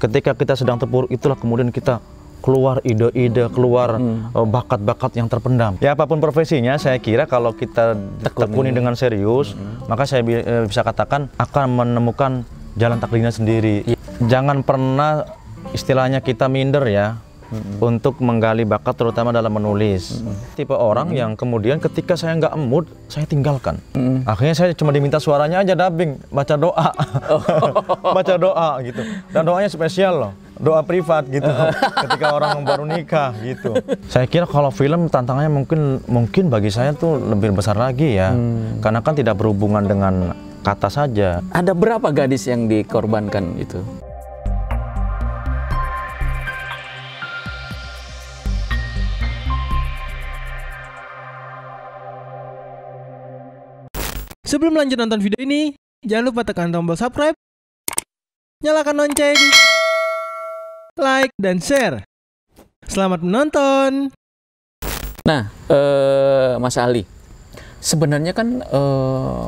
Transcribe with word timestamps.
ketika 0.00 0.32
kita 0.32 0.56
sedang 0.56 0.80
terpuruk 0.80 1.12
itulah 1.12 1.36
kemudian 1.36 1.68
kita 1.68 2.00
keluar 2.40 2.80
ide-ide, 2.82 3.52
keluar 3.52 4.00
Hmm. 4.00 4.32
eh, 4.32 4.46
bakat-bakat 4.48 5.12
yang 5.14 5.28
terpendam. 5.28 5.76
Ya 5.78 5.92
apa 5.92 6.08
pun 6.08 6.18
profesinya, 6.18 6.80
saya 6.80 6.96
kira 6.96 7.28
kalau 7.28 7.52
kita 7.52 7.92
tekuni 8.32 8.72
dengan 8.72 8.96
serius, 8.96 9.52
Hmm. 9.52 9.84
maka 9.86 10.08
saya 10.08 10.24
bi- 10.24 10.40
eh, 10.40 10.64
bisa 10.64 10.80
katakan 10.80 11.28
akan 11.36 11.66
menemukan 11.68 12.48
jalan 12.80 12.96
takdirnya 12.96 13.28
sendiri. 13.28 13.84
Iya. 13.84 13.98
Jangan 14.24 14.64
pernah 14.64 15.28
istilahnya 15.76 16.24
kita 16.24 16.48
minder 16.48 16.88
ya. 16.88 17.20
Hmm. 17.50 17.82
Untuk 17.82 18.22
menggali 18.22 18.62
bakat 18.62 18.94
terutama 18.94 19.34
dalam 19.34 19.50
menulis. 19.50 20.22
Tipe 20.54 20.70
orang 20.70 21.10
yang 21.10 21.34
kemudian 21.34 21.82
ketika 21.82 22.14
saya 22.14 22.38
nggak 22.38 22.54
mood, 22.54 22.86
saya 23.10 23.26
tinggalkan. 23.26 23.82
Hmm. 23.92 24.22
Akhirnya 24.22 24.54
saya 24.54 24.70
cuma 24.72 24.94
diminta 24.94 25.18
suaranya 25.18 25.66
aja 25.66 25.74
dubbing, 25.74 26.30
baca 26.30 26.54
doa. 26.54 26.88
Oh. 27.26 27.42
baca 28.16 28.34
doa 28.38 28.78
gitu. 28.86 29.02
Dan 29.34 29.42
doanya 29.42 29.66
spesial 29.66 30.14
loh. 30.14 30.32
Doa 30.60 30.86
privat 30.86 31.26
gitu. 31.26 31.50
ketika 32.06 32.26
orang 32.30 32.62
baru 32.62 32.86
nikah 32.86 33.34
gitu. 33.42 33.74
Saya 34.06 34.30
kira 34.30 34.46
kalau 34.46 34.70
film 34.70 35.10
tantangannya 35.10 35.50
mungkin 35.50 35.98
mungkin 36.06 36.52
bagi 36.52 36.70
saya 36.70 36.94
tuh 36.94 37.18
lebih 37.18 37.50
besar 37.58 37.74
lagi 37.74 38.14
ya. 38.14 38.30
Hmm. 38.30 38.78
Karena 38.78 39.02
kan 39.02 39.18
tidak 39.18 39.34
berhubungan 39.34 39.82
dengan 39.82 40.36
kata 40.62 40.88
saja. 40.92 41.40
Ada 41.50 41.72
berapa 41.72 42.12
gadis 42.12 42.46
yang 42.46 42.68
dikorbankan 42.68 43.56
itu? 43.58 43.80
Sebelum 54.50 54.74
lanjut 54.74 54.98
nonton 54.98 55.22
video 55.22 55.38
ini, 55.46 55.78
jangan 56.02 56.34
lupa 56.34 56.42
tekan 56.42 56.74
tombol 56.74 56.98
subscribe, 56.98 57.38
nyalakan 58.58 59.06
lonceng, 59.06 59.38
like, 60.98 61.30
dan 61.38 61.62
share. 61.62 62.02
Selamat 62.82 63.22
menonton! 63.22 64.10
Nah, 65.22 65.54
eh, 65.70 66.58
Mas 66.58 66.74
Ali, 66.82 67.06
sebenarnya 67.78 68.34
kan 68.34 68.58
eh, 68.58 69.44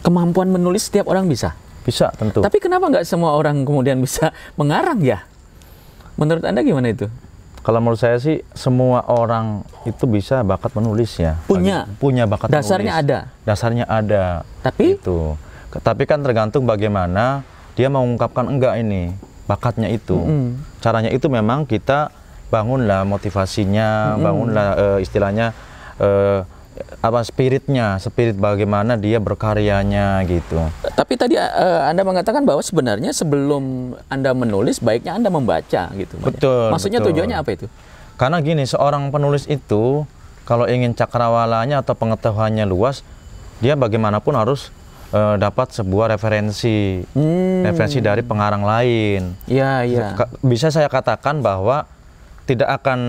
kemampuan 0.00 0.48
menulis 0.48 0.88
setiap 0.88 1.12
orang 1.12 1.28
bisa. 1.28 1.52
Bisa 1.84 2.08
tentu. 2.16 2.40
Tapi 2.40 2.56
kenapa 2.56 2.88
nggak 2.88 3.04
semua 3.04 3.36
orang 3.36 3.68
kemudian 3.68 4.00
bisa 4.00 4.32
mengarang 4.56 5.04
ya? 5.04 5.28
Menurut 6.16 6.40
Anda 6.48 6.64
gimana 6.64 6.88
itu? 6.88 7.04
Kalau 7.62 7.78
menurut 7.78 8.02
saya 8.02 8.18
sih 8.18 8.42
semua 8.58 9.06
orang 9.06 9.62
itu 9.86 10.02
bisa 10.10 10.42
bakat 10.42 10.74
menulis 10.74 11.14
ya. 11.14 11.38
Punya. 11.46 11.86
Bagi- 11.86 11.98
punya 12.02 12.24
bakat 12.26 12.50
Dasarnya 12.50 12.98
menulis. 12.98 13.06
ada. 13.06 13.18
Dasarnya 13.46 13.84
ada. 13.86 14.24
Tapi 14.66 14.98
itu. 14.98 15.38
Tapi 15.72 16.02
kan 16.04 16.20
tergantung 16.26 16.66
bagaimana 16.66 17.46
dia 17.78 17.86
mengungkapkan 17.86 18.50
enggak 18.50 18.82
ini 18.82 19.14
bakatnya 19.46 19.88
itu. 19.88 20.18
Mm. 20.18 20.48
Caranya 20.82 21.10
itu 21.14 21.30
memang 21.30 21.64
kita 21.64 22.10
bangunlah 22.52 23.06
motivasinya, 23.08 24.18
bangunlah 24.20 24.66
eh, 24.76 24.98
istilahnya 25.00 25.56
eh, 25.96 26.44
apa 27.02 27.20
spiritnya, 27.20 28.00
spirit 28.00 28.38
bagaimana 28.38 28.96
dia 28.96 29.20
berkaryanya 29.20 30.24
gitu. 30.24 30.56
tapi 30.96 31.20
tadi 31.20 31.36
eh, 31.36 31.80
Anda 31.84 32.00
mengatakan 32.00 32.48
bahwa 32.48 32.64
sebenarnya 32.64 33.12
sebelum 33.12 33.92
Anda 34.08 34.32
menulis 34.32 34.80
baiknya 34.80 35.18
Anda 35.20 35.28
membaca 35.28 35.92
gitu. 35.92 36.16
Betul, 36.22 36.72
Maksudnya 36.72 37.04
betul. 37.04 37.12
tujuannya 37.12 37.36
apa 37.36 37.50
itu? 37.52 37.66
Karena 38.16 38.38
gini, 38.40 38.64
seorang 38.64 39.12
penulis 39.12 39.44
itu 39.46 40.08
kalau 40.48 40.64
ingin 40.64 40.96
cakrawalanya 40.96 41.82
atau 41.82 41.92
pengetahuannya 41.92 42.64
luas, 42.64 43.04
dia 43.60 43.76
bagaimanapun 43.76 44.32
harus 44.32 44.72
eh, 45.12 45.36
dapat 45.36 45.76
sebuah 45.76 46.16
referensi, 46.16 47.04
Hmm. 47.12 47.68
referensi 47.68 48.00
dari 48.00 48.24
pengarang 48.24 48.64
lain. 48.64 49.36
Iya, 49.44 49.84
iya. 49.84 50.06
Bisa 50.40 50.72
saya 50.72 50.88
katakan 50.88 51.44
bahwa 51.44 51.84
tidak 52.48 52.80
akan 52.80 53.00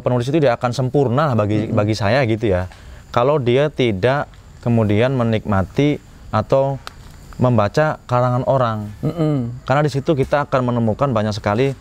penulis 0.00 0.26
itu 0.28 0.40
tidak 0.40 0.60
akan 0.62 0.72
sempurna 0.72 1.36
bagi 1.36 1.68
bagi 1.68 1.94
saya 1.96 2.24
gitu 2.24 2.48
ya. 2.48 2.66
Kalau 3.14 3.38
dia 3.38 3.70
tidak 3.70 4.26
kemudian 4.64 5.14
menikmati 5.14 6.00
atau 6.34 6.80
membaca 7.38 7.98
karangan 8.06 8.46
orang. 8.46 8.90
Mm-mm. 9.02 9.66
Karena 9.66 9.82
di 9.82 9.90
situ 9.90 10.14
kita 10.14 10.46
akan 10.48 10.72
menemukan 10.72 11.10
banyak 11.10 11.34
sekali 11.34 11.74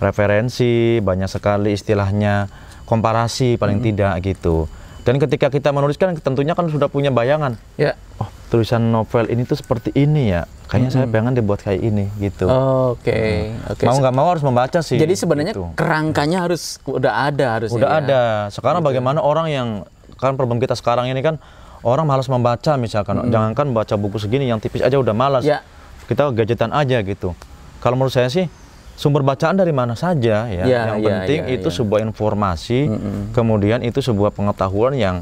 referensi, 0.00 0.98
banyak 1.00 1.28
sekali 1.30 1.76
istilahnya 1.76 2.48
komparasi 2.84 3.56
paling 3.56 3.80
tidak 3.80 4.20
gitu. 4.24 4.68
Dan 5.04 5.20
ketika 5.20 5.52
kita 5.52 5.68
menuliskan 5.70 6.16
tentunya 6.16 6.56
kan 6.56 6.68
sudah 6.72 6.88
punya 6.88 7.12
bayangan. 7.12 7.60
Ya. 7.76 7.96
Oh, 8.16 8.28
tulisan 8.52 8.92
novel 8.92 9.28
ini 9.32 9.42
tuh 9.48 9.58
seperti 9.58 9.90
ini 9.96 10.32
ya. 10.32 10.44
Kayaknya 10.64 10.90
saya 10.90 11.06
pengen 11.06 11.36
dibuat 11.36 11.60
kayak 11.60 11.80
ini 11.84 12.08
gitu. 12.18 12.48
Oke, 12.48 13.52
oke. 13.68 13.84
Mau 13.84 14.00
nggak 14.00 14.14
mau 14.16 14.26
harus 14.32 14.42
membaca 14.42 14.80
sih. 14.80 14.96
Jadi 14.96 15.14
sebenarnya 15.14 15.54
gitu. 15.54 15.70
kerangkanya 15.76 16.48
harus 16.48 16.80
udah 16.88 17.30
ada 17.30 17.46
harusnya. 17.60 17.78
udah 17.78 17.90
ya. 17.90 18.00
ada. 18.00 18.22
Sekarang 18.50 18.80
bagaimana 18.80 19.20
orang 19.20 19.46
yang 19.52 19.68
kan 20.16 20.34
problem 20.34 20.58
kita 20.58 20.72
sekarang 20.74 21.06
ini 21.12 21.20
kan 21.20 21.36
orang 21.84 22.08
malas 22.08 22.26
membaca 22.32 22.74
misalkan. 22.80 23.28
Jangankan 23.28 23.76
baca 23.76 23.94
buku 23.94 24.16
segini 24.16 24.48
yang 24.48 24.58
tipis 24.58 24.80
aja 24.80 24.96
udah 24.96 25.12
malas. 25.12 25.44
Ya. 25.44 25.60
Kita 26.08 26.32
gadgetan 26.32 26.72
aja 26.72 27.00
gitu. 27.04 27.36
Kalau 27.84 28.00
menurut 28.00 28.16
saya 28.16 28.32
sih 28.32 28.48
sumber 28.94 29.26
bacaan 29.26 29.58
dari 29.58 29.74
mana 29.74 29.98
saja 29.98 30.48
ya. 30.48 30.64
Ya, 30.64 30.96
yang 30.96 30.98
ya, 31.02 31.08
penting 31.22 31.40
ya, 31.44 31.54
itu 31.60 31.68
ya. 31.68 31.76
sebuah 31.82 32.00
informasi, 32.08 32.88
kemudian 33.34 33.82
itu 33.82 34.00
sebuah 34.00 34.32
pengetahuan 34.32 34.94
yang 34.96 35.16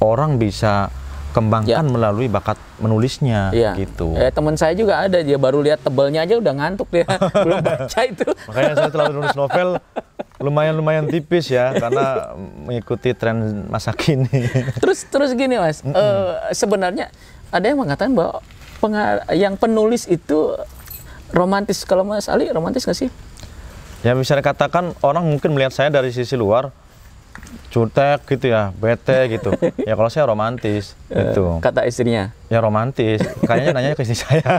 orang 0.00 0.36
bisa 0.36 0.92
kembangkan 1.36 1.84
melalui 1.84 2.32
bakat 2.32 2.56
menulisnya 2.80 3.52
Iya. 3.52 3.76
gitu. 3.76 4.16
Eh, 4.16 4.32
teman 4.32 4.56
saya 4.56 4.72
juga 4.72 5.04
ada 5.04 5.20
dia 5.20 5.36
baru 5.36 5.60
lihat 5.60 5.84
tebelnya 5.84 6.24
aja 6.24 6.40
udah 6.40 6.52
ngantuk 6.56 6.88
dia 6.88 7.04
belum 7.44 7.60
baca 7.60 8.00
itu. 8.08 8.24
Makanya 8.48 8.72
saya 8.80 8.88
telah 8.88 9.08
nulis 9.12 9.36
novel 9.36 9.68
lumayan-lumayan 10.40 11.08
tipis 11.08 11.48
ya 11.48 11.76
karena 11.76 12.32
mengikuti 12.64 13.12
tren 13.12 13.68
masa 13.68 13.92
kini. 13.92 14.48
terus 14.82 15.04
terus 15.08 15.36
gini 15.36 15.60
mas, 15.60 15.84
eh, 15.84 16.32
sebenarnya 16.56 17.12
ada 17.52 17.64
yang 17.68 17.80
mengatakan 17.80 18.16
bahwa 18.16 18.40
yang 19.32 19.60
penulis 19.60 20.08
itu 20.08 20.56
romantis. 21.32 21.82
Kalau 21.82 22.06
Mas 22.06 22.28
Ali 22.28 22.48
romantis 22.48 22.84
nggak 22.88 22.96
sih? 22.96 23.10
ya 24.04 24.14
bisa 24.14 24.38
dikatakan 24.38 24.94
orang 25.02 25.26
mungkin 25.26 25.50
melihat 25.56 25.74
saya 25.74 25.90
dari 25.90 26.14
sisi 26.14 26.38
luar 26.38 26.70
cutek 27.70 28.24
gitu 28.24 28.52
ya, 28.52 28.72
bete 28.72 29.28
gitu. 29.36 29.52
Ya 29.84 29.92
kalau 29.92 30.08
saya 30.08 30.24
romantis 30.24 30.96
gitu. 31.12 31.60
Kata 31.60 31.84
istrinya. 31.84 32.32
Ya 32.48 32.64
romantis. 32.64 33.20
Kayaknya 33.44 33.70
nanya 33.76 33.90
ke 33.92 34.02
istri 34.06 34.16
saya. 34.16 34.44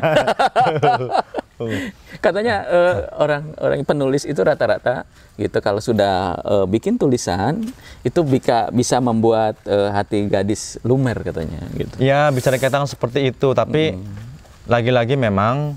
Katanya 2.21 2.69
eh, 2.69 2.95
orang 3.17 3.49
orang 3.57 3.81
penulis 3.81 4.29
itu 4.29 4.37
rata-rata 4.45 5.09
gitu 5.41 5.57
kalau 5.57 5.81
sudah 5.81 6.37
eh, 6.45 6.65
bikin 6.69 7.01
tulisan 7.01 7.65
itu 8.05 8.21
bisa 8.21 8.69
bisa 8.69 9.01
membuat 9.01 9.57
eh, 9.65 9.89
hati 9.89 10.29
gadis 10.29 10.77
lumer 10.85 11.17
katanya 11.25 11.65
gitu. 11.73 11.97
ya 11.97 12.29
bisa 12.29 12.53
dikatakan 12.53 12.85
seperti 12.85 13.33
itu, 13.33 13.57
tapi 13.57 13.97
lagi-lagi 14.69 15.17
memang 15.17 15.73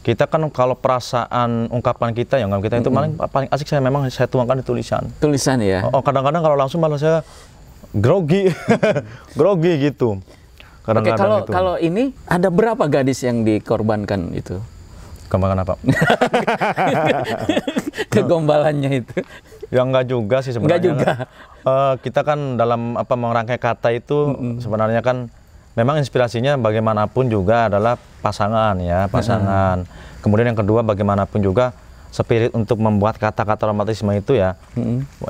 kita 0.00 0.24
kan 0.24 0.40
kalau 0.48 0.72
perasaan 0.72 1.68
ungkapan 1.68 2.16
kita 2.16 2.40
yang 2.40 2.48
kita 2.64 2.80
itu 2.80 2.88
paling 2.88 3.20
paling 3.20 3.48
asik 3.52 3.68
saya 3.68 3.84
memang 3.84 4.08
saya 4.08 4.24
tuangkan 4.24 4.60
di 4.60 4.64
tulisan. 4.64 5.04
Tulisan 5.20 5.60
ya. 5.60 5.84
Oh, 5.92 6.00
kadang-kadang 6.00 6.40
kalau 6.40 6.56
langsung 6.56 6.80
malah 6.80 6.96
saya 6.96 7.20
grogi, 7.92 8.48
grogi 9.38 9.92
gitu. 9.92 10.16
Oke, 10.16 10.88
Kadang-kadang 10.88 11.20
kalau 11.20 11.38
itu. 11.44 11.52
kalau 11.52 11.74
ini 11.76 12.16
ada 12.24 12.48
berapa 12.48 12.80
gadis 12.88 13.20
yang 13.20 13.44
dikorbankan 13.44 14.32
itu? 14.32 14.56
Kembangan 15.28 15.62
apa? 15.62 15.74
Kegombalannya 18.12 19.04
itu. 19.04 19.16
ya 19.70 19.86
enggak 19.86 20.10
juga 20.10 20.42
sih 20.42 20.50
sebenarnya. 20.50 20.66
Enggak 20.66 20.82
juga. 20.82 21.10
Eh, 21.60 21.94
kita 22.02 22.20
kan 22.24 22.56
dalam 22.56 22.96
apa 22.96 23.14
merangkai 23.14 23.60
kata 23.60 23.94
itu 23.94 24.34
sebenarnya 24.58 25.04
kan 25.04 25.28
memang 25.78 26.02
inspirasinya 26.02 26.58
bagaimanapun 26.58 27.30
juga 27.30 27.70
adalah 27.70 27.94
pasangan 28.20 28.76
ya, 28.82 29.06
pasangan. 29.06 29.86
Kemudian 30.20 30.52
yang 30.52 30.58
kedua 30.58 30.84
bagaimanapun 30.84 31.40
juga 31.40 31.72
spirit 32.10 32.50
untuk 32.52 32.82
membuat 32.82 33.16
kata-kata 33.22 33.70
romantisme 33.70 34.10
itu 34.12 34.34
ya. 34.34 34.58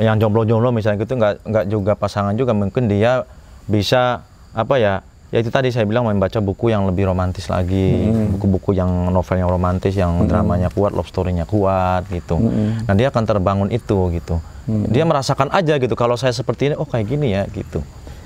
Yang 0.01 0.17
jomblo-jomblo 0.27 0.73
misalnya 0.73 1.05
gitu 1.05 1.15
enggak 1.21 1.45
enggak 1.45 1.65
juga 1.69 1.93
pasangan 1.93 2.33
juga 2.35 2.57
mungkin 2.57 2.89
dia 2.89 3.29
bisa 3.69 4.25
apa 4.57 4.81
ya? 4.81 5.05
Ya 5.31 5.39
itu 5.39 5.47
tadi 5.47 5.71
saya 5.71 5.87
bilang 5.87 6.11
membaca 6.11 6.43
buku 6.43 6.75
yang 6.75 6.91
lebih 6.91 7.07
romantis 7.07 7.47
lagi, 7.47 8.11
buku-buku 8.35 8.75
yang 8.75 9.15
novel 9.15 9.39
yang 9.39 9.47
romantis, 9.47 9.95
yang 9.95 10.27
dramanya 10.27 10.75
kuat, 10.75 10.91
love 10.91 11.07
story-nya 11.07 11.47
kuat 11.47 12.03
gitu. 12.11 12.43
Nah 12.83 12.95
dia 12.99 13.15
akan 13.15 13.23
terbangun 13.31 13.71
itu 13.71 14.11
gitu. 14.11 14.43
Dia 14.91 15.07
merasakan 15.07 15.55
aja 15.55 15.79
gitu. 15.79 15.95
Kalau 15.95 16.19
saya 16.19 16.35
seperti 16.35 16.71
ini, 16.71 16.75
oh 16.75 16.87
kayak 16.87 17.07
gini 17.07 17.31
ya 17.31 17.47
gitu. 17.47 17.79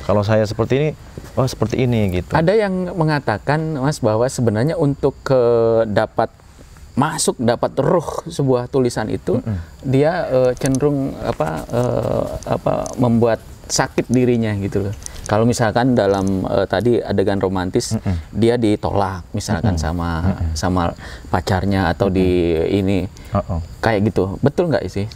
Kalau 0.04 0.20
saya 0.20 0.44
seperti 0.44 0.74
ini, 0.76 0.90
oh 1.34 1.48
seperti 1.48 1.80
ini 1.80 2.20
gitu. 2.20 2.36
Ada 2.36 2.52
yang 2.52 2.92
mengatakan 2.92 3.80
Mas 3.80 3.98
bahwa 4.04 4.28
sebenarnya 4.28 4.76
untuk 4.76 5.16
ke 5.24 5.40
dapat 5.88 6.28
masuk 6.94 7.34
dapat 7.42 7.74
ruh 7.82 8.22
sebuah 8.30 8.70
tulisan 8.70 9.10
itu 9.10 9.42
dia 9.82 10.30
eh, 10.30 10.52
cenderung 10.54 11.10
apa 11.26 11.66
eh, 11.66 12.24
apa 12.46 12.86
membuat 13.02 13.42
sakit 13.66 14.06
dirinya 14.06 14.54
gitu 14.62 14.86
loh. 14.88 14.94
Kalau 15.26 15.42
misalkan 15.48 15.98
dalam 15.98 16.46
eh, 16.46 16.66
tadi 16.70 17.02
adegan 17.02 17.42
romantis 17.42 17.98
dia 18.30 18.54
ditolak 18.54 19.26
misalkan 19.34 19.74
sama 19.74 20.38
sama 20.54 20.94
pacarnya 21.32 21.90
atau 21.90 22.12
di 22.12 22.54
ini 22.70 23.10
Oh, 23.34 23.58
oh. 23.58 23.60
kayak 23.82 24.14
gitu. 24.14 24.38
Betul 24.38 24.70
nggak 24.70 24.86
sih? 24.86 25.10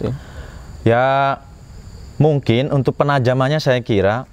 Ya 0.83 1.39
mungkin 2.19 2.75
untuk 2.75 2.99
penajamannya 2.99 3.63
saya 3.63 3.79
kira 3.79 4.27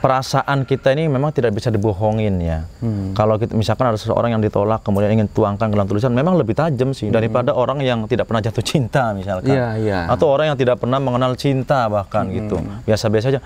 perasaan 0.00 0.64
kita 0.64 0.96
ini 0.96 1.06
memang 1.06 1.30
tidak 1.30 1.52
bisa 1.52 1.68
dibohongin 1.68 2.40
ya. 2.40 2.64
Hmm. 2.80 3.12
Kalau 3.12 3.36
kita 3.36 3.52
misalkan 3.52 3.92
ada 3.92 4.00
seseorang 4.00 4.32
yang 4.32 4.42
ditolak 4.42 4.80
kemudian 4.80 5.12
ingin 5.12 5.28
tuangkan 5.28 5.68
ke 5.68 5.76
dalam 5.76 5.88
tulisan 5.88 6.10
memang 6.16 6.40
lebih 6.40 6.56
tajam 6.56 6.96
sih 6.96 7.12
daripada 7.12 7.52
orang 7.52 7.84
yang 7.84 8.08
tidak 8.08 8.26
pernah 8.26 8.40
jatuh 8.40 8.64
cinta 8.64 9.12
misalkan. 9.12 9.52
Hmm. 9.52 9.60
Iya, 9.60 9.68
iya. 9.78 10.00
Atau 10.08 10.32
orang 10.32 10.52
yang 10.52 10.58
tidak 10.58 10.80
pernah 10.80 10.96
mengenal 10.98 11.36
cinta 11.36 11.86
bahkan 11.92 12.26
gitu. 12.32 12.58
Biasa-biasa 12.88 13.36
aja. 13.36 13.40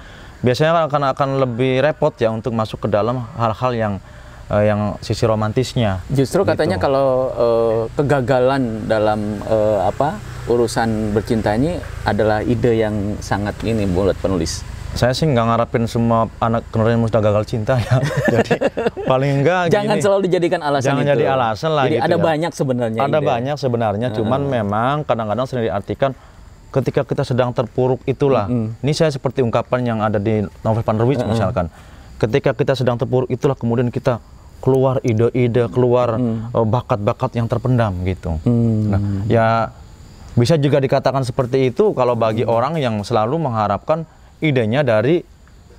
Biasanya 0.44 0.86
akan 0.86 1.02
akan 1.16 1.28
lebih 1.40 1.80
repot 1.82 2.14
ya 2.20 2.30
untuk 2.30 2.54
masuk 2.54 2.86
ke 2.86 2.88
dalam 2.92 3.24
hal-hal 3.34 3.72
yang 3.74 3.94
eh, 4.52 4.68
yang 4.68 4.94
sisi 5.00 5.24
romantisnya. 5.24 6.04
Justru 6.12 6.44
katanya 6.44 6.76
Gitu. 6.76 6.84
kalau 6.86 7.08
eh, 7.32 7.80
kegagalan 7.96 8.84
dalam 8.84 9.40
eh, 9.42 9.80
apa 9.88 10.20
urusan 10.44 11.16
bercinta 11.16 11.56
ini 11.56 11.80
adalah 12.04 12.44
ide 12.44 12.76
yang 12.76 13.16
sangat 13.24 13.56
ini 13.64 13.88
buat 13.88 14.14
penulis. 14.20 14.73
Saya 14.94 15.10
sih 15.10 15.26
nggak 15.26 15.44
ngarapin 15.50 15.84
semua 15.90 16.30
anak 16.38 16.70
generasi 16.70 16.94
muda 16.94 17.18
gagal 17.18 17.44
cinta 17.50 17.74
ya. 17.82 17.98
Jadi 18.38 18.54
paling 19.04 19.42
enggak 19.42 19.74
Jangan 19.74 19.98
gini. 19.98 20.04
selalu 20.06 20.20
dijadikan 20.30 20.60
alasan 20.62 20.86
Jangan 20.94 21.04
itu. 21.04 21.10
jadi 21.12 21.24
alasan 21.34 21.70
lah 21.74 21.84
Jadi 21.84 21.94
gitu 21.98 22.06
ada 22.06 22.16
ya. 22.16 22.22
banyak 22.22 22.52
sebenarnya. 22.54 23.00
Ada 23.02 23.18
ide. 23.18 23.26
banyak 23.26 23.56
sebenarnya, 23.58 24.08
cuman 24.14 24.40
memang 24.46 24.94
kadang-kadang 25.02 25.46
sering 25.50 25.66
diartikan 25.66 26.10
ketika 26.70 27.02
kita 27.02 27.22
sedang 27.26 27.50
terpuruk 27.50 28.00
itulah. 28.06 28.46
Ini 28.50 28.92
saya 28.94 29.10
seperti 29.10 29.42
ungkapan 29.42 29.80
yang 29.82 29.98
ada 29.98 30.22
di 30.22 30.46
novel 30.62 30.82
Panderwich 30.86 31.22
misalkan. 31.26 31.68
Ketika 32.14 32.54
kita 32.54 32.78
sedang 32.78 32.94
terpuruk 32.94 33.26
itulah 33.28 33.58
kemudian 33.58 33.90
kita 33.90 34.22
keluar 34.62 35.02
ide-ide, 35.04 35.68
keluar 35.68 36.16
eh, 36.16 36.66
bakat-bakat 36.66 37.36
yang 37.36 37.50
terpendam 37.50 37.92
gitu. 38.08 38.40
Hmm. 38.46 38.88
Nah, 38.88 39.00
ya 39.28 39.46
bisa 40.34 40.56
juga 40.56 40.80
dikatakan 40.80 41.22
seperti 41.22 41.70
itu 41.70 41.92
kalau 41.92 42.16
bagi 42.16 42.42
orang 42.48 42.80
yang 42.80 43.04
selalu 43.04 43.38
mengharapkan 43.38 44.08
idenya 44.44 44.84
dari 44.84 45.24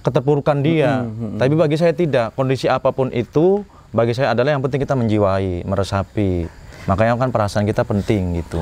keterpurukan 0.01 0.61
dia. 0.65 1.05
Tapi 1.37 1.53
bagi 1.53 1.77
saya 1.77 1.93
tidak. 1.93 2.33
Kondisi 2.33 2.65
apa 2.65 2.89
pun 2.89 3.13
itu 3.13 3.61
bagi 3.95 4.11
saya 4.11 4.35
adalah 4.35 4.53
yang 4.57 4.61
penting 4.65 4.81
kita 4.81 4.93
menjiwai, 4.97 5.63
meresapi. 5.63 6.49
Makanya 6.85 7.17
kan 7.17 7.33
perasaan 7.33 7.65
kita 7.65 7.81
penting 7.87 8.43
gitu. 8.43 8.61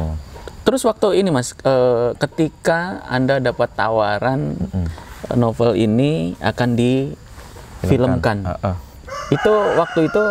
Terus 0.63 0.87
waktu 0.87 1.19
ini 1.19 1.29
Mas, 1.33 1.51
eh, 1.51 2.15
ketika 2.15 3.03
Anda 3.11 3.43
dapat 3.43 3.75
tawaran 3.75 4.55
eh, 4.71 5.35
novel 5.35 5.75
ini 5.75 6.39
akan 6.39 6.69
difilmkan. 6.79 8.47
Ah, 8.47 8.71
ah. 8.71 8.75
Itu 9.27 9.51
waktu 9.51 10.07
itu 10.07 10.23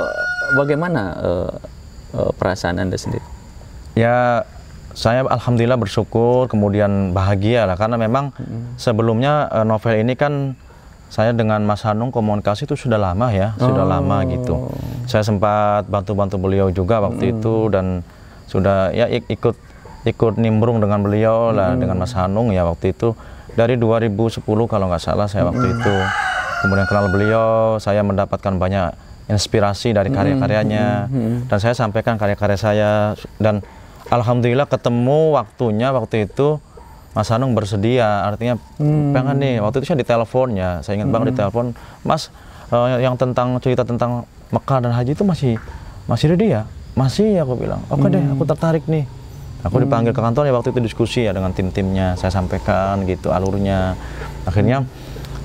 bagaimana 0.56 1.02
eh, 1.20 1.52
eh, 2.16 2.30
perasaan 2.40 2.80
Anda 2.80 2.96
sendiri? 2.96 3.24
Ya 3.92 4.48
saya 4.92 5.24
alhamdulillah 5.24 5.76
bersyukur 5.76 6.46
kemudian 6.46 7.10
bahagia 7.10 7.64
lah. 7.64 7.74
Karena 7.74 7.96
memang 7.96 8.32
sebelumnya 8.76 9.48
eh, 9.50 9.64
novel 9.64 9.98
ini 9.98 10.14
kan 10.14 10.54
saya 11.06 11.30
dengan 11.30 11.60
Mas 11.60 11.84
Hanung 11.84 12.08
komunikasi 12.08 12.64
itu 12.64 12.72
sudah 12.74 12.96
lama 12.96 13.28
ya, 13.28 13.52
sudah 13.58 13.84
lama 13.84 14.24
gitu. 14.26 14.72
Saya 15.04 15.20
sempat 15.20 15.84
bantu-bantu 15.86 16.36
beliau 16.36 16.68
juga 16.68 17.00
waktu 17.00 17.36
itu 17.36 17.68
dan 17.68 18.00
sudah 18.46 18.88
ya 18.90 19.06
ik- 19.06 19.28
ikut 19.28 19.56
ikut 20.02 20.34
nimbrung 20.34 20.78
dengan 20.78 20.98
beliau 20.98 21.50
lah 21.50 21.72
dengan 21.74 21.96
Mas 21.96 22.12
Hanung 22.12 22.48
ya 22.48 22.64
waktu 22.64 22.92
itu. 22.92 23.12
Dari 23.52 23.76
2010 23.76 24.40
kalau 24.64 24.88
nggak 24.88 25.02
salah 25.02 25.28
saya 25.28 25.44
waktu 25.44 25.66
itu. 25.70 25.94
Kemudian 26.62 26.86
kenal 26.86 27.06
beliau, 27.06 27.76
saya 27.76 28.00
mendapatkan 28.00 28.54
banyak 28.54 28.96
inspirasi 29.28 29.92
dari 29.92 30.08
karya-karyanya. 30.10 31.10
Dan 31.44 31.58
saya 31.58 31.74
sampaikan 31.74 32.16
karya-karya 32.16 32.56
saya 32.56 32.90
dan 33.36 33.60
alhamdulillah 34.08 34.66
ketemu 34.66 35.36
waktunya 35.36 35.92
waktu 35.94 36.26
itu 36.30 36.58
Mas 37.12 37.28
Hanung 37.28 37.52
bersedia, 37.52 38.24
artinya 38.24 38.56
pengen 38.80 39.36
nih. 39.36 39.60
Waktu 39.60 39.84
itu 39.84 39.92
saya 39.92 40.00
di 40.00 40.08
teleponnya, 40.08 40.80
saya 40.80 40.96
ingat 40.96 41.12
banget 41.12 41.36
di 41.36 41.44
telepon, 41.44 41.76
Mas 42.08 42.32
eh, 42.72 43.04
yang 43.04 43.20
tentang 43.20 43.60
cerita 43.60 43.84
tentang 43.84 44.24
Mekah 44.48 44.80
dan 44.80 44.92
Haji 44.96 45.12
itu 45.12 45.24
masih 45.24 45.60
masih 46.08 46.32
ready 46.32 46.56
ya? 46.56 46.64
Masih 46.96 47.36
ya 47.36 47.44
aku 47.44 47.60
bilang. 47.60 47.84
Oke 47.92 48.08
deh, 48.08 48.20
aku 48.20 48.48
tertarik 48.48 48.84
nih. 48.88 49.04
Aku 49.62 49.78
dipanggil 49.78 50.10
ke 50.10 50.18
kantor 50.18 50.50
ya 50.50 50.52
waktu 50.56 50.74
itu 50.74 50.80
diskusi 50.82 51.20
ya 51.22 51.30
dengan 51.30 51.54
tim-timnya, 51.54 52.18
saya 52.18 52.34
sampaikan 52.34 53.04
gitu 53.06 53.30
alurnya. 53.30 53.94
Akhirnya 54.48 54.82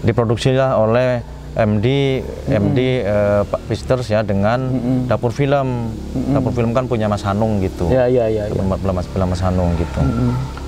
diproduksi 0.01 0.56
lah 0.56 0.80
oleh 0.80 1.21
MD 1.57 2.21
MD 2.54 2.80
eh, 3.01 3.42
Pak 3.42 3.62
Pisters 3.65 4.13
ya 4.13 4.21
dengan 4.21 4.69
dapur 5.09 5.33
film. 5.33 5.89
Dapur 6.30 6.54
film 6.54 6.69
kan 6.77 6.86
punya 6.86 7.09
Mas 7.09 7.25
Hanung 7.25 7.57
gitu 7.57 7.89
Ya, 7.89 8.06
ya, 8.06 8.30
ya. 8.30 8.45
ya. 8.45 8.62
Mas 8.62 9.09
Mas 9.09 9.42
Hanung 9.42 9.74
gitu. 9.74 10.01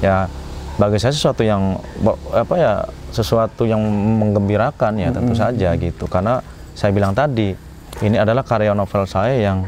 Ya 0.01 0.25
bagi 0.79 0.95
saya 0.95 1.11
sesuatu 1.11 1.43
yang 1.43 1.75
apa 2.31 2.55
ya 2.55 2.73
sesuatu 3.11 3.67
yang 3.67 3.83
menggembirakan 4.23 4.95
ya 4.95 5.11
tentu 5.11 5.35
saja 5.35 5.75
gitu 5.75 6.07
karena 6.07 6.39
saya 6.71 6.95
bilang 6.95 7.11
tadi 7.11 7.51
ini 7.99 8.15
adalah 8.15 8.47
karya 8.47 8.71
novel 8.71 9.03
saya 9.03 9.35
yang 9.35 9.67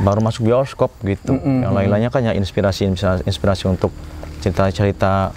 baru 0.00 0.22
masuk 0.22 0.46
bioskop 0.46 0.94
gitu. 1.02 1.34
Yang 1.36 1.72
lain-lainnya 1.72 2.10
kan 2.14 2.22
ya 2.24 2.32
inspirasi 2.32 2.86
inspirasi, 2.86 3.26
inspirasi 3.26 3.64
untuk 3.66 3.90
cerita-cerita 4.40 5.34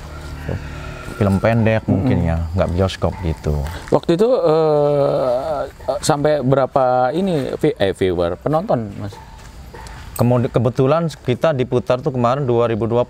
film 1.20 1.36
pendek 1.44 1.84
mungkin 1.84 2.24
ya 2.24 2.48
nggak 2.56 2.70
bioskop 2.72 3.12
gitu. 3.28 3.60
Waktu 3.92 4.16
itu 4.16 4.30
eh, 4.40 5.60
sampai 6.00 6.40
berapa 6.40 7.12
ini 7.12 7.52
eh, 7.76 7.92
viewer 7.92 8.40
penonton 8.40 8.88
Mas? 8.96 9.12
Kemudian 10.16 10.48
kebetulan 10.48 11.12
kita 11.12 11.52
diputar 11.52 12.00
tuh 12.00 12.16
kemarin 12.16 12.48
2020. 12.48 13.04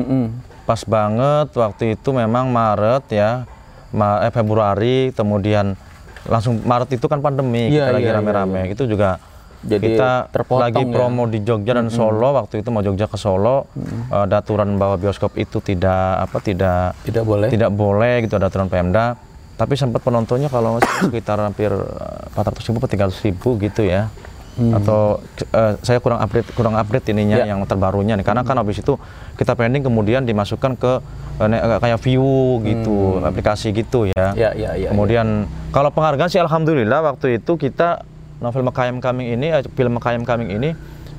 Mm-mm. 0.00 0.24
Pas 0.64 0.80
banget 0.88 1.48
waktu 1.52 1.96
itu 1.96 2.08
memang 2.12 2.48
Maret 2.48 3.04
ya, 3.12 3.44
Ma- 3.92 4.24
eh, 4.24 4.32
Februari, 4.32 5.12
kemudian 5.12 5.76
langsung 6.24 6.56
Maret 6.64 6.96
itu 6.96 7.04
kan 7.04 7.20
pandemi, 7.20 7.68
Iya, 7.68 7.88
kita 7.88 7.92
lagi 7.92 8.04
iya, 8.04 8.12
iya, 8.12 8.18
rame-rame. 8.20 8.60
Itu 8.72 8.88
juga 8.88 9.20
Jadi 9.62 9.94
kita 9.94 10.26
terpotong 10.28 10.62
lagi 10.64 10.82
ya. 10.82 10.90
promo 10.90 11.22
di 11.24 11.38
Jogja 11.40 11.72
dan 11.72 11.86
Solo 11.86 12.34
waktu 12.34 12.58
itu 12.58 12.68
mau 12.68 12.80
Jogja 12.80 13.06
ke 13.06 13.14
Solo, 13.14 13.70
eh, 14.10 14.22
ada 14.22 14.38
aturan 14.38 14.74
bahwa 14.74 14.96
bioskop 14.96 15.34
itu 15.36 15.58
tidak 15.58 15.94
apa 16.20 16.38
tidak 16.38 16.98
Tidak 17.00 17.22
boleh. 17.22 17.46
tidak 17.46 17.70
boleh 17.70 18.20
gitu 18.20 18.34
ada 18.34 18.46
aturan 18.46 18.66
Pemda. 18.66 19.14
Tapi 19.52 19.74
sempat 19.74 20.00
penontonnya 20.00 20.46
kalau 20.46 20.82
sekitar 20.82 21.38
hampir 21.38 21.70
eh, 21.70 22.34
400 22.34 22.58
ribu 22.64 22.76
atau 22.78 22.90
300 22.90 23.22
ribu 23.22 23.48
gitu 23.58 23.82
ya. 23.82 24.10
Atau 24.52 25.22
eh, 25.48 25.80
saya 25.80 25.96
kurang 25.96 26.20
update 26.20 26.52
kurang 26.52 26.74
update 26.74 27.08
ininya 27.08 27.40
Ya. 27.40 27.48
yang 27.48 27.62
terbarunya 27.62 28.14
nih. 28.14 28.26
Karena 28.26 28.42
kan 28.42 28.52
habis 28.54 28.76
itu 28.76 28.98
kita 29.34 29.54
pending 29.54 29.80
kemudian 29.80 30.22
dimasukkan 30.22 30.74
ke 30.74 30.92
eh, 31.38 31.48
ne- 31.48 31.62
kayak 31.78 31.96
view 31.98 32.26
gitu, 32.60 33.22
aplikasi 33.22 33.70
gitu 33.70 34.10
ya. 34.10 34.34
Ya, 34.34 34.50
ya, 34.52 34.74
ya. 34.74 34.90
Kemudian 34.90 35.46
kalau 35.70 35.88
penghargaan 35.88 36.28
sih 36.28 36.36
alhamdulillah 36.36 37.00
waktu 37.06 37.38
itu 37.38 37.56
kita 37.56 38.04
novel 38.42 38.62
Mekayam 38.62 38.98
Coming 38.98 39.32
ini, 39.32 39.46
eh, 39.48 39.62
film 39.64 39.96
Mekayam 39.96 40.26
Coming 40.26 40.50
ini 40.50 40.70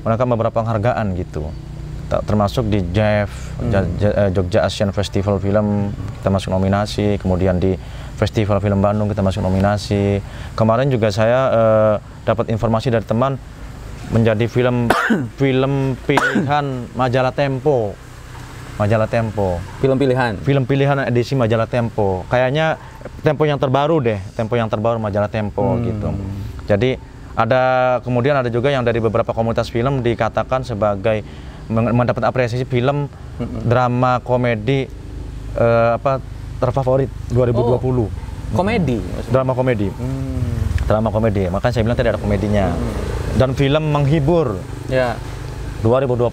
mendapatkan 0.03 0.27
beberapa 0.29 0.53
penghargaan 0.53 1.15
gitu. 1.15 1.47
Termasuk 2.13 2.69
di 2.69 2.85
JEF, 2.85 3.31
Ja- 3.73 3.89
Ja- 3.97 4.15
eh, 4.19 4.29
Jogja 4.29 4.61
Asian 4.61 4.91
Festival 4.91 5.39
Film 5.39 5.89
kita 6.19 6.29
masuk 6.29 6.53
nominasi, 6.53 7.17
kemudian 7.17 7.57
di 7.57 7.73
Festival 8.13 8.61
Film 8.61 8.77
Bandung 8.79 9.09
kita 9.09 9.25
masuk 9.25 9.41
nominasi. 9.41 10.21
Kemarin 10.53 10.93
juga 10.93 11.09
saya 11.09 11.39
eh, 11.49 11.93
dapat 12.21 12.47
informasi 12.47 12.93
dari 12.93 13.01
teman 13.01 13.39
menjadi 14.11 14.45
film 14.45 14.91
film 15.41 15.97
pilihan 16.03 16.65
majalah 16.93 17.33
Tempo. 17.33 17.97
Majalah 18.73 19.05
Tempo 19.05 19.61
Film 19.77 20.01
pilihan. 20.01 20.33
film 20.41 20.65
pilihan 20.65 20.97
edisi 21.03 21.33
majalah 21.33 21.65
Tempo. 21.65 22.25
Kayaknya 22.27 22.77
Tempo 23.21 23.45
yang 23.45 23.57
terbaru 23.57 24.01
deh, 24.01 24.17
Tempo 24.33 24.53
yang 24.53 24.65
terbaru 24.65 24.97
majalah 24.97 25.29
Tempo 25.29 25.77
gitu. 25.79 26.09
Jadi 26.65 26.97
ada 27.33 27.97
kemudian 28.05 28.37
ada 28.37 28.49
juga 28.49 28.69
yang 28.69 28.85
dari 28.85 29.01
beberapa 29.01 29.33
komunitas 29.33 29.73
film 29.73 30.05
dikatakan 30.05 30.61
sebagai 30.61 31.25
mendapat 31.69 32.21
apresiasi 32.27 32.67
film 32.67 33.09
drama 33.65 34.21
komedi 34.21 34.85
eh, 35.57 35.91
apa 35.97 36.21
terfavorit 36.61 37.09
2020. 37.33 38.53
Komedi. 38.53 38.97
maksudnya. 39.01 39.33
Drama 39.33 39.51
komedi. 39.57 39.87
Drama 40.85 41.09
komedi. 41.09 41.43
Makanya 41.49 41.73
saya 41.73 41.83
bilang 41.83 41.97
tadi 41.97 42.09
ada 42.13 42.21
komedinya. 42.21 42.65
Dan 43.33 43.57
film 43.57 43.89
menghibur 43.89 44.61
Ya. 44.91 45.17
2020. 45.81 46.29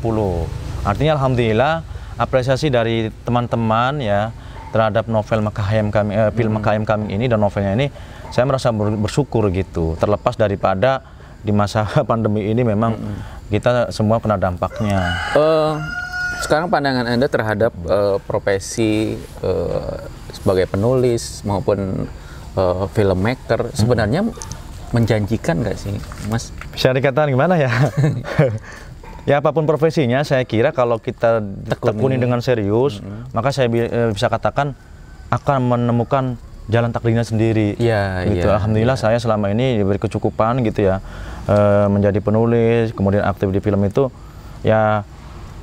Artinya 0.84 1.16
alhamdulillah 1.16 1.82
apresiasi 2.20 2.68
dari 2.68 3.08
teman-teman 3.24 3.98
ya 4.04 4.30
terhadap 4.70 5.08
novel 5.10 5.40
Mekahayam 5.42 5.88
kami 5.90 6.12
eh, 6.14 6.30
film 6.36 6.60
Mekahayam 6.60 6.84
kami 6.86 7.10
ini 7.10 7.26
dan 7.26 7.40
novelnya 7.42 7.74
ini 7.74 7.88
saya 8.30 8.44
merasa 8.46 8.70
ber- 8.70 8.98
bersyukur 8.98 9.50
gitu. 9.50 9.94
Terlepas 9.98 10.38
daripada 10.38 11.02
di 11.42 11.50
masa 11.50 11.86
pandemi 12.10 12.46
ini 12.50 12.62
memang 12.62 12.96
kita 13.50 13.90
semua 13.90 14.22
kena 14.22 14.38
dampaknya. 14.38 15.14
Eh, 15.34 15.72
sekarang 16.42 16.70
pandangan 16.70 17.06
Anda 17.10 17.26
terhadap 17.26 17.74
eh, 17.74 18.16
profesi 18.24 19.18
eh, 19.42 19.96
sebagai 20.30 20.64
penulis 20.70 21.42
maupun 21.44 22.06
uh, 22.54 22.86
filmmaker 22.94 23.74
sebenarnya 23.74 24.24
menjanjikan 24.90 25.62
nggak 25.62 25.76
sih, 25.76 25.94
Mas? 26.32 26.54
Bisa 26.72 26.90
dikatakan 26.90 27.30
gimana 27.30 27.54
ya? 27.58 27.68
ya 29.28 29.38
apa 29.38 29.54
pun 29.54 29.68
profesinya, 29.68 30.22
saya 30.26 30.42
kira 30.42 30.74
kalau 30.74 30.98
kita 30.98 31.44
tekuni 31.68 32.16
dengan 32.16 32.42
serius, 32.42 32.98
maka 33.30 33.54
saya 33.54 33.70
bi- 33.70 33.90
bisa 34.14 34.26
katakan 34.26 34.74
akan 35.30 35.58
menemukan 35.62 36.24
jalan 36.68 36.90
takdirnya 36.90 37.24
sendiri. 37.24 37.78
Iya, 37.80 38.28
gitu. 38.28 38.46
iya, 38.46 38.58
Alhamdulillah 38.58 38.98
saya 38.98 39.16
selama 39.16 39.48
ini 39.48 39.80
diberi 39.80 39.96
kecukupan 39.96 40.60
gitu 40.66 40.84
ya, 40.84 41.00
eh, 41.48 41.86
menjadi 41.88 42.20
penulis, 42.20 42.92
kemudian 42.92 43.24
aktif 43.24 43.48
di 43.48 43.62
film 43.62 43.80
itu, 43.86 44.12
ya 44.60 45.02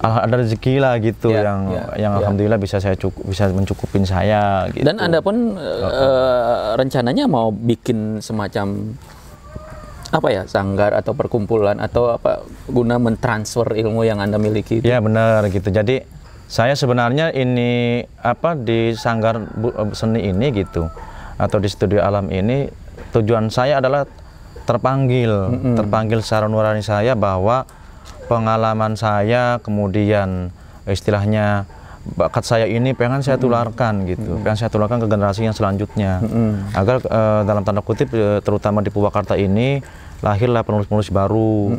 al- 0.02 0.22
ada 0.26 0.36
rezeki 0.42 0.78
lah 0.78 0.98
gitu 1.02 1.34
Iya, 1.34 1.42
yang 1.46 1.60
iya, 1.70 1.84
yang 2.08 2.12
iya. 2.16 2.20
alhamdulillah 2.24 2.60
bisa 2.62 2.78
saya 2.78 2.98
cukup 2.98 3.24
bisa 3.30 3.50
mencukupin 3.50 4.06
saya. 4.06 4.70
Gitu. 4.70 4.86
Dan 4.86 4.98
Anda 4.98 5.22
pun 5.22 5.58
eh, 5.58 6.66
rencananya 6.78 7.26
mau 7.26 7.50
bikin 7.50 8.20
semacam 8.20 8.94
apa 10.08 10.32
ya 10.32 10.48
sanggar 10.48 10.96
atau 10.96 11.12
perkumpulan 11.12 11.84
atau 11.84 12.16
apa 12.16 12.40
guna 12.72 12.96
mentransfer 12.96 13.76
ilmu 13.76 14.08
yang 14.08 14.24
Anda 14.24 14.40
miliki 14.40 14.80
itu? 14.80 14.88
Ya 14.88 15.04
benar 15.04 15.44
gitu. 15.52 15.68
Jadi 15.68 16.00
saya 16.48 16.74
sebenarnya 16.80 17.36
ini 17.36 18.04
apa 18.24 18.56
di 18.56 18.96
sanggar 18.96 19.36
eh, 19.44 19.92
seni 19.92 20.32
ini 20.32 20.48
gitu 20.56 20.88
atau 21.38 21.58
di 21.60 21.70
studio 21.70 22.02
alam 22.02 22.32
ini 22.32 22.72
tujuan 23.14 23.52
saya 23.54 23.78
adalah 23.84 24.08
terpanggil, 24.68 25.32
terpanggil 25.80 26.20
secara 26.20 26.52
nurani 26.52 26.84
saya 26.84 27.16
bahwa 27.16 27.64
pengalaman 28.28 29.00
saya 29.00 29.64
kemudian 29.64 30.52
istilahnya 30.84 31.64
bakat 32.20 32.44
saya 32.44 32.68
ini 32.68 32.92
pengen 32.92 33.24
saya 33.24 33.36
tularkan 33.40 34.08
gitu, 34.08 34.40
pengen 34.44 34.60
saya 34.60 34.72
tularkan 34.72 35.04
ke 35.04 35.08
generasi 35.08 35.48
yang 35.48 35.56
selanjutnya. 35.56 36.20
Agar 36.76 37.00
eh, 37.00 37.42
dalam 37.48 37.64
tanda 37.64 37.80
kutip 37.80 38.12
eh, 38.12 38.40
terutama 38.44 38.84
di 38.84 38.92
Purwakarta 38.92 39.40
ini 39.40 39.80
lahirlah 40.20 40.68
penulis-penulis 40.68 41.12
baru. 41.16 41.72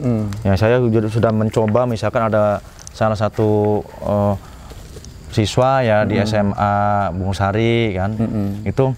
Ya 0.45 0.57
saya 0.57 0.81
sudah 1.09 1.33
mencoba 1.33 1.85
misalkan 1.85 2.29
ada 2.29 2.65
salah 2.93 3.17
satu 3.21 3.81
eh, 3.85 4.35
siswa 5.31 5.81
ya 5.81 6.03
di 6.03 6.17
SMA 6.19 6.75
Bung 7.13 7.33
Sari 7.33 7.93
kan? 7.93 8.15
Itu 8.63 8.93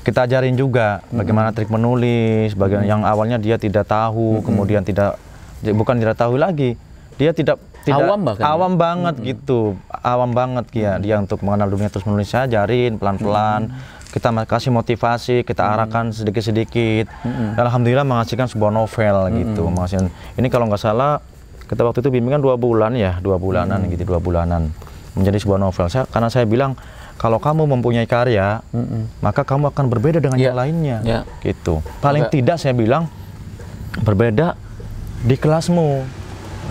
kita 0.00 0.24
ajarin 0.24 0.54
juga 0.54 1.04
bagaimana 1.10 1.50
trik 1.50 1.68
menulis 1.68 2.52
bagian 2.54 2.82
yang 2.82 3.00
awalnya 3.02 3.36
dia 3.36 3.54
tidak 3.54 3.84
tahu 3.84 4.40
kemudian 4.40 4.80
tidak 4.80 5.20
j- 5.60 5.70
bukan 5.70 5.96
tidak 5.96 6.16
tahu 6.16 6.34
lagi 6.34 6.72
dia 7.14 7.30
tidak 7.30 7.60
tidak 7.80 8.00
Awam 8.02 8.20
bahkan 8.22 8.40
ya? 8.40 8.48
awam 8.50 8.72
banget 8.74 9.14
gitu 9.20 9.60
awam 9.94 10.32
banget 10.32 10.64
ya 10.74 10.92
dia 10.96 11.16
untuk 11.16 11.40
mengenal 11.40 11.68
dunia 11.68 11.88
terus 11.88 12.02
menulis 12.02 12.26
saya 12.26 12.44
ajarin 12.46 12.96
pelan-pelan 12.96 13.76
kita 14.08 14.28
ma- 14.30 14.44
kasih 14.44 14.68
motivasi 14.70 15.44
kita 15.44 15.62
arahkan 15.62 16.10
sedikit-sedikit. 16.10 17.06
Dan 17.22 17.60
alhamdulillah 17.60 18.02
menghasilkan 18.02 18.48
sebuah 18.48 18.72
novel 18.72 19.16
gitu 19.34 19.68
menghasilkan 19.68 20.08
ini 20.34 20.48
kalau 20.48 20.64
nggak 20.64 20.80
salah 20.80 21.20
kita 21.62 21.84
waktu 21.84 22.00
itu 22.00 22.10
bimbingan 22.10 22.40
dua 22.40 22.56
bulan 22.56 22.96
ya 22.96 23.16
dua 23.18 23.36
bulanan 23.36 23.84
gitu 23.86 24.02
dua 24.02 24.18
bulanan 24.18 24.72
menjadi 25.14 25.38
sebuah 25.38 25.58
novel. 25.58 25.86
Saya 25.86 26.04
karena 26.06 26.28
saya 26.28 26.44
bilang 26.44 26.74
kalau 27.16 27.36
kamu 27.36 27.68
mempunyai 27.68 28.04
karya 28.04 28.64
maka 29.20 29.44
kamu 29.44 29.68
akan 29.70 29.84
berbeda 29.86 30.18
dengan 30.18 30.38
Ya. 30.40 30.50
yang 30.52 30.58
lainnya. 30.58 30.98
Ya. 31.02 31.20
gitu. 31.40 31.84
Paling 32.00 32.26
Maka- 32.26 32.34
tidak 32.34 32.56
saya 32.56 32.72
bilang 32.72 33.10
berbeda 34.00 34.54
di 35.20 35.36
kelasmu. 35.36 36.04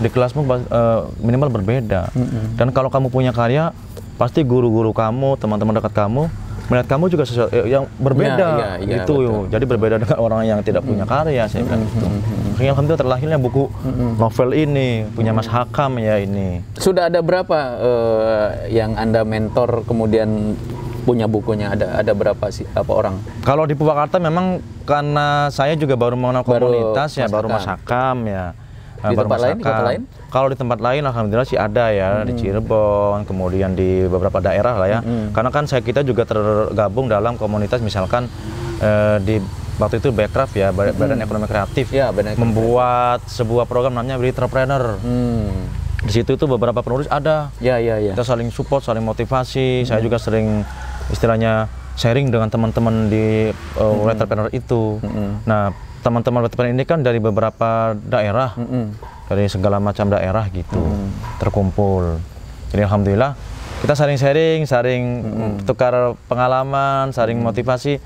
Di 0.00 0.08
kelasmu 0.08 0.40
eh, 0.48 1.00
minimal 1.20 1.52
berbeda. 1.52 2.08
Dan 2.56 2.72
kalau 2.72 2.88
kamu 2.88 3.12
punya 3.12 3.30
karya 3.30 3.70
pasti 4.16 4.44
guru-guru 4.44 4.92
kamu 4.92 5.36
teman-teman 5.36 5.80
dekat 5.80 5.96
kamu 5.96 6.28
melihat 6.68 6.86
kamu 6.86 7.10
juga 7.10 7.24
sesuatu 7.26 7.50
eh, 7.50 7.66
yang 7.66 7.84
berbeda. 7.98 8.36
Ya, 8.36 8.48
ya, 8.54 8.70
ya, 8.78 8.96
gitu. 9.02 9.16
betul. 9.16 9.50
jadi 9.50 9.64
berbeda 9.66 9.96
dengan 9.98 10.18
orang 10.20 10.42
yang 10.46 10.60
tidak 10.62 10.86
punya 10.86 11.02
karya 11.02 11.48
saya 11.48 11.66
bilang 11.66 11.82
gitu 11.82 12.06
Makanya 12.60 12.76
alhamdulillah 12.76 13.00
terlahirnya 13.08 13.38
buku 13.40 13.72
novel 14.20 14.52
ini 14.52 15.08
punya 15.16 15.32
Mas 15.32 15.48
Hakam 15.48 15.96
ya 15.96 16.20
ini 16.20 16.60
Sudah 16.76 17.08
ada 17.08 17.24
berapa 17.24 17.56
eh, 17.80 18.76
yang 18.76 19.00
Anda 19.00 19.24
mentor 19.24 19.88
kemudian 19.88 20.60
punya 21.08 21.24
bukunya 21.24 21.72
ada 21.72 22.04
ada 22.04 22.12
berapa 22.12 22.52
sih 22.52 22.68
apa 22.76 22.92
orang? 22.92 23.16
Kalau 23.48 23.64
di 23.64 23.72
Purwakarta 23.72 24.20
memang 24.20 24.60
karena 24.84 25.48
saya 25.48 25.72
juga 25.72 25.96
baru 25.96 26.20
mengenal 26.20 26.44
Baru 26.44 26.68
komunitas 26.68 27.16
ya, 27.16 27.24
Mas 27.24 27.32
baru. 27.32 27.48
Mas 27.48 27.64
Hakam 27.64 28.28
ya. 28.28 28.52
Di 29.00 29.16
baru 29.16 29.24
tempat 29.24 29.32
Mas 29.32 29.40
lain, 29.48 29.56
di 29.56 29.64
Hakam. 29.64 29.86
lain? 29.88 30.00
Hmm. 30.04 30.28
Kalau 30.28 30.48
di 30.52 30.56
tempat 30.60 30.78
lain 30.84 31.02
alhamdulillah 31.08 31.48
sih 31.48 31.56
ada 31.56 31.84
ya, 31.88 32.28
di 32.28 32.36
Cirebon, 32.36 33.24
kemudian 33.24 33.72
di 33.72 34.04
beberapa 34.04 34.44
daerah 34.44 34.76
lah 34.76 34.88
ya. 34.92 35.00
Karena 35.32 35.48
kan 35.48 35.64
saya 35.64 35.80
kita 35.80 36.04
juga 36.04 36.28
tergabung 36.28 37.08
dalam 37.08 37.40
komunitas 37.40 37.80
misalkan 37.80 38.28
eh, 38.84 39.16
di 39.24 39.40
waktu 39.80 39.96
itu 39.96 40.12
Backcraft 40.12 40.52
ya, 40.54 40.68
Ba- 40.70 40.92
Badan 40.92 41.18
Ekonomi 41.18 41.48
Kreatif 41.48 41.88
Hmm. 41.88 41.96
Ya, 41.96 42.06
Badan 42.08 42.30
Ekonomi 42.30 42.44
membuat 42.46 43.24
sebuah 43.24 43.64
program 43.64 43.96
namanya 43.96 44.20
Entrepreneur. 44.20 45.00
Hmm. 45.00 45.48
Di 46.00 46.12
situ 46.14 46.32
itu 46.32 46.44
beberapa 46.44 46.80
penulis 46.80 47.08
ada 47.08 47.52
Ya 47.58 47.76
ya 47.76 47.96
ya. 47.96 48.12
kita 48.12 48.22
saling 48.22 48.48
support, 48.48 48.80
saling 48.80 49.02
motivasi. 49.02 49.82
Hmm. 49.82 49.86
Saya 49.86 50.00
juga 50.00 50.16
sering 50.16 50.64
istilahnya 51.08 51.66
sharing 51.92 52.28
dengan 52.28 52.48
teman-teman 52.48 53.08
di 53.08 53.48
uh, 53.74 54.04
entrepreneur 54.06 54.48
itu. 54.50 54.96
Hmm. 55.00 55.40
Nah, 55.44 55.72
teman-teman 56.00 56.40
entrepreneur 56.42 56.72
ini 56.72 56.84
kan 56.84 57.00
dari 57.00 57.20
beberapa 57.20 57.92
daerah, 57.94 58.56
Mm-mm. 58.56 58.96
dari 59.28 59.44
segala 59.46 59.76
macam 59.76 60.08
daerah 60.08 60.48
gitu, 60.48 60.80
Hmm. 60.80 61.12
terkumpul. 61.36 62.16
Jadi 62.72 62.80
alhamdulillah 62.80 63.36
kita 63.80 63.92
saling 63.92 64.16
sharing, 64.16 64.64
saling 64.64 65.02
Hmm. 65.20 65.52
tukar 65.60 65.92
pengalaman, 66.24 67.12
saling 67.12 67.36
motivasi 67.36 68.00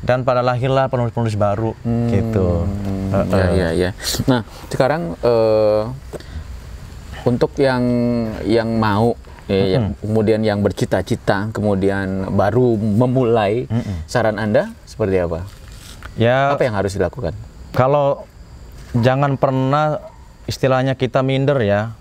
dan 0.00 0.24
pada 0.24 0.40
lahirlah 0.40 0.88
penulis-penulis 0.88 1.36
baru 1.36 1.72
gitu. 2.08 2.64
Hmm, 2.64 2.98
Uh, 3.10 3.26
ya, 3.26 3.42
uh. 3.42 3.50
ya, 3.50 3.68
ya. 3.74 3.90
Nah, 4.30 4.46
sekarang 4.70 5.18
eh, 5.18 5.82
untuk 7.26 7.50
yang 7.58 7.82
yang 8.46 8.78
mau, 8.78 9.18
ya, 9.50 9.76
yang- 9.76 9.98
kemudian 9.98 10.40
yang 10.46 10.62
bercita-cita, 10.62 11.50
kemudian 11.50 12.30
baru 12.30 12.78
memulai, 12.78 13.66
saran 14.06 14.38
Anda 14.38 14.70
seperti 14.86 15.26
apa? 15.26 15.42
Ya 16.14 16.54
Apa 16.54 16.70
yang 16.70 16.78
harus 16.78 16.94
dilakukan? 16.94 17.34
Kalau 17.74 18.30
jangan 18.94 19.34
pernah 19.34 19.98
istilahnya 20.46 20.94
kita 20.94 21.26
minder 21.26 21.58
ya 21.62 21.98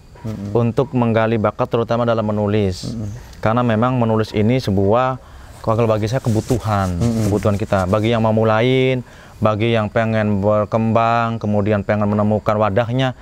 untuk 0.53 0.93
menggali 0.93 1.41
bakat 1.41 1.73
terutama 1.73 2.05
dalam 2.05 2.25
menulis. 2.25 2.93
Karena 3.41 3.65
memang 3.65 3.97
menulis 3.97 4.29
ini 4.29 4.61
sebuah 4.61 5.17
kalau 5.59 5.87
bagi 5.89 6.07
saya 6.07 6.23
kebutuhan, 6.23 6.97
kebutuhan 7.27 7.55
kita. 7.59 7.85
Bagi 7.85 8.15
yang 8.15 8.23
mau 8.23 8.31
mulain, 8.31 9.03
bagi 9.39 9.75
yang 9.75 9.91
pengen 9.91 10.43
berkembang, 10.43 11.39
kemudian 11.39 11.83
pengen 11.83 12.11
menemukan 12.11 12.55
wadahnya, 12.59 13.15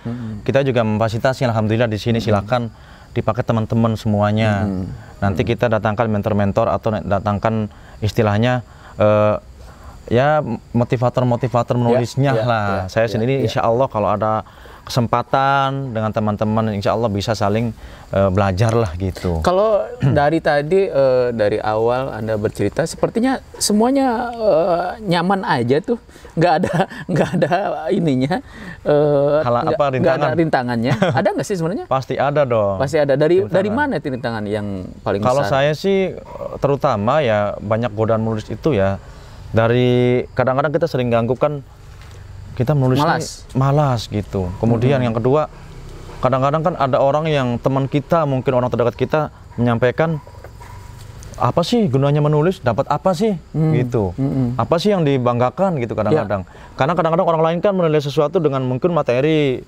kita 0.45 0.61
juga 0.65 0.85
memfasilitasi. 0.85 1.45
Alhamdulillah 1.49 1.89
di 1.89 1.99
sini 2.01 2.17
silakan 2.21 2.69
dipakai 3.13 3.41
teman-teman 3.41 3.97
semuanya. 3.97 4.69
Nanti 5.17 5.41
kita 5.41 5.65
datangkan 5.65 6.05
mentor-mentor 6.09 6.69
atau 6.69 6.93
datangkan 7.01 7.73
istilahnya 8.05 8.61
eh, 9.01 9.35
ya 10.07 10.39
motivator-motivator 10.71 11.75
menulisnya 11.75 12.31
ya, 12.37 12.45
lah. 12.45 12.67
ya, 12.85 12.93
Saya 12.93 13.05
ya, 13.09 13.17
sendiri 13.17 13.43
insya 13.43 13.65
Allah 13.65 13.89
kalau 13.89 14.13
ada 14.13 14.45
kesempatan 14.87 15.91
dengan 15.91 16.09
teman-teman, 16.09 16.71
insya 16.71 16.95
Allah 16.95 17.11
bisa 17.11 17.35
saling 17.35 17.75
eh, 18.09 18.29
belajar 18.31 18.71
lah 18.71 18.95
gitu. 18.95 19.43
Kalau 19.43 19.83
dari 20.19 20.39
tadi 20.39 20.87
eh, 20.87 21.27
dari 21.31 21.59
awal 21.59 22.09
Anda 22.09 22.39
bercerita, 22.39 22.87
sepertinya 22.87 23.37
semuanya 23.55 24.31
eh, 24.31 24.87
nyaman 25.03 25.43
aja 25.43 25.83
tuh, 25.83 25.99
nggak 26.33 26.53
ada 26.57 26.75
nggak 27.11 27.29
ada 27.37 27.53
ininya, 27.91 28.39
eh, 28.81 29.37
Hala- 29.43 29.67
apa, 29.67 29.85
nggak 29.91 30.15
ada 30.15 30.31
rintangan? 30.31 30.31
rintangannya. 30.33 30.93
ada 31.19 31.27
nggak 31.35 31.47
sih 31.47 31.57
sebenarnya? 31.59 31.85
Pasti 31.85 32.15
ada 32.15 32.47
dong. 32.47 32.79
Pasti 32.79 32.97
ada. 32.97 33.13
Dari 33.13 33.43
dari 33.43 33.69
mana 33.69 33.99
itu 33.99 34.07
rintangan 34.07 34.47
yang 34.47 34.87
paling 35.03 35.19
Kalau 35.19 35.43
besar? 35.43 35.67
saya 35.67 35.73
sih 35.75 36.15
terutama 36.57 37.19
ya 37.19 37.59
banyak 37.59 37.91
godaan 37.91 38.23
menulis 38.23 38.47
itu 38.47 38.71
ya 38.71 38.97
dari 39.49 40.23
kadang-kadang 40.31 40.71
kita 40.71 40.87
sering 40.87 41.07
ganggu 41.07 41.35
kan 41.35 41.59
kita 42.57 42.73
menulis 42.73 42.97
Malas. 42.97 43.45
malas 43.53 44.09
gitu. 44.09 44.49
Kemudian 44.57 44.97
yang 44.97 45.13
kedua 45.13 45.45
kadang-kadang 46.17 46.65
kan 46.65 46.73
ada 46.81 46.97
orang 46.97 47.29
yang 47.29 47.61
teman 47.61 47.85
kita 47.85 48.25
mungkin 48.25 48.57
orang 48.57 48.73
terdekat 48.73 48.97
kita 48.97 49.19
menyampaikan 49.61 50.17
apa 51.37 51.61
sih 51.61 51.85
gunanya 51.85 52.17
menulis? 52.17 52.65
Dapat 52.65 52.89
apa 52.89 53.13
sih? 53.13 53.37
Gitu. 53.53 54.09
Apa 54.57 54.81
sih 54.81 54.89
yang 54.89 55.05
dibanggakan? 55.05 55.77
Gitu 55.77 55.93
kadang-kadang. 55.93 56.49
Karena 56.73 56.97
kadang-kadang 56.97 57.27
orang 57.29 57.43
lain 57.45 57.57
kan 57.61 57.77
menilai 57.77 58.01
sesuatu 58.01 58.41
dengan 58.41 58.65
mungkin 58.65 58.89
materi. 58.97 59.61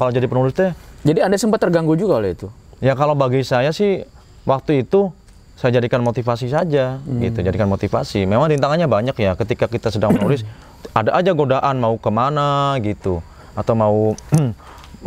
Kalau 0.00 0.08
jadi 0.08 0.24
penulis 0.24 0.56
teh 0.56 0.72
Jadi 1.04 1.20
Anda 1.20 1.36
sempat 1.36 1.60
terganggu 1.60 1.92
juga 1.92 2.24
oleh 2.24 2.32
itu. 2.32 2.48
Ya 2.80 2.96
kalau 2.96 3.12
bagi 3.12 3.44
saya 3.44 3.68
sih 3.76 4.08
waktu 4.48 4.88
itu 4.88 5.12
saya 5.60 5.76
jadikan 5.76 6.00
motivasi 6.00 6.48
saja 6.48 6.96
gitu, 7.04 7.44
jadikan 7.44 7.68
motivasi. 7.68 8.24
Memang 8.24 8.48
rintangannya 8.48 8.88
banyak 8.88 9.16
ya 9.20 9.36
ketika 9.36 9.68
kita 9.68 9.92
sedang 9.92 10.16
menulis 10.16 10.40
ada 10.96 11.10
aja 11.14 11.30
godaan 11.32 11.78
mau 11.78 11.94
ke 11.96 12.10
mana 12.10 12.76
gitu 12.82 13.22
atau 13.54 13.74
mau 13.76 13.96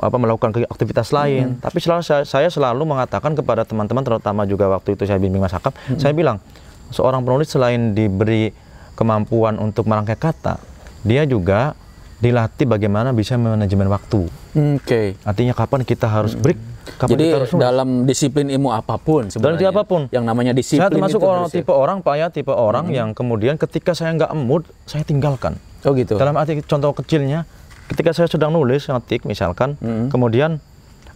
apa 0.01 0.18
melakukan 0.18 0.65
aktivitas 0.70 1.13
lain. 1.13 1.62
Tapi 1.62 1.77
selalu 1.77 2.01
saya, 2.01 2.24
saya 2.25 2.50
selalu 2.50 2.82
mengatakan 2.88 3.38
kepada 3.38 3.62
teman-teman 3.68 4.01
terutama 4.01 4.42
juga 4.50 4.70
waktu 4.72 4.98
itu 4.98 5.06
saya 5.06 5.22
bimbing 5.22 5.44
Mas 5.44 5.53
Hakam, 5.53 5.74
saya 6.01 6.13
bilang 6.18 6.42
seorang 6.89 7.22
penulis 7.22 7.50
selain 7.50 7.94
diberi 7.94 8.53
kemampuan 8.98 9.58
untuk 9.62 9.89
merangkai 9.89 10.18
kata, 10.18 10.62
dia 11.06 11.25
juga 11.25 11.77
dilatih 12.24 12.65
bagaimana 12.70 13.12
bisa 13.12 13.36
manajemen 13.36 13.92
waktu. 13.92 14.32
Oke. 14.56 15.20
Artinya 15.27 15.51
kapan 15.51 15.84
kita 15.84 16.08
harus 16.08 16.39
break, 16.39 16.56
kapan 16.84 17.10
Jadi 17.10 17.25
dalam 17.56 17.90
disiplin 18.04 18.48
ilmu 18.48 18.70
apa 18.70 18.96
pun 18.96 19.28
sebenarnya. 19.28 19.60
tiap 19.62 19.74
apa 19.74 19.84
pun. 19.84 20.02
Yang 20.10 20.24
namanya 20.24 20.52
disiplin 20.52 20.84
Saya 20.84 20.92
termasuk 20.92 21.20
itu 21.20 21.28
orang 21.28 21.44
ya. 21.44 21.54
tipe 21.54 21.74
orang 21.74 21.98
Pak 22.00 22.16
ya, 22.16 22.28
tipe 22.28 22.52
orang 22.52 22.86
yang 22.90 23.10
kemudian 23.12 23.56
ketika 23.56 23.92
saya 23.92 24.12
nggak 24.13 24.32
mood, 24.34 24.63
saya 24.84 25.02
tinggalkan. 25.02 25.56
Oh 25.84 25.92
gitu. 25.92 26.16
Dalam 26.16 26.36
arti 26.36 26.60
contoh 26.62 26.92
kecilnya, 26.94 27.44
ketika 27.86 28.12
saya 28.12 28.28
sedang 28.28 28.52
nulis 28.52 28.84
ngetik 28.84 29.24
misalkan, 29.24 29.75
kemudian 30.08 30.60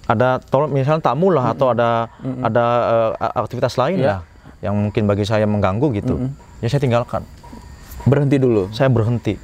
ada 0.06 0.40
tolong 0.42 0.72
misalnya 0.72 1.04
tamu 1.04 1.28
lah 1.30 1.52
atau 1.52 1.72
ada 1.72 2.08
ada 2.42 2.66
eh, 3.14 3.38
aktivitas 3.38 3.76
lain 3.76 4.00
Ya. 4.00 4.08
lah 4.08 4.20
yang 4.58 4.74
mungkin 4.74 5.04
bagi 5.04 5.22
saya 5.22 5.44
mengganggu 5.44 5.88
gitu, 5.94 6.32
ya 6.60 6.68
saya 6.68 6.80
tinggalkan. 6.80 7.22
Berhenti 8.04 8.40
dulu. 8.40 8.72
Saya 8.72 8.88
berhenti. 8.88 9.36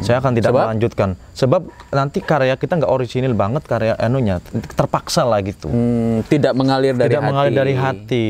Saya 0.00 0.18
akan 0.18 0.32
tidak 0.34 0.50
Sebab? 0.50 0.64
melanjutkan. 0.66 1.08
Sebab 1.32 1.60
nanti 1.90 2.18
karya 2.18 2.54
kita 2.54 2.76
nggak 2.76 2.90
orisinil 2.90 3.32
banget 3.32 3.62
karya 3.62 3.94
anunya, 3.94 4.42
terpaksa 4.74 5.22
lah 5.22 5.38
gitu. 5.40 5.66
Hmm, 5.66 6.26
tidak 6.26 6.52
mengalir 6.52 6.92
dari 6.92 7.08
tidak 7.08 7.22
hati. 7.22 7.30
mengalir 7.30 7.52
dari 7.54 7.74
hati 7.74 8.26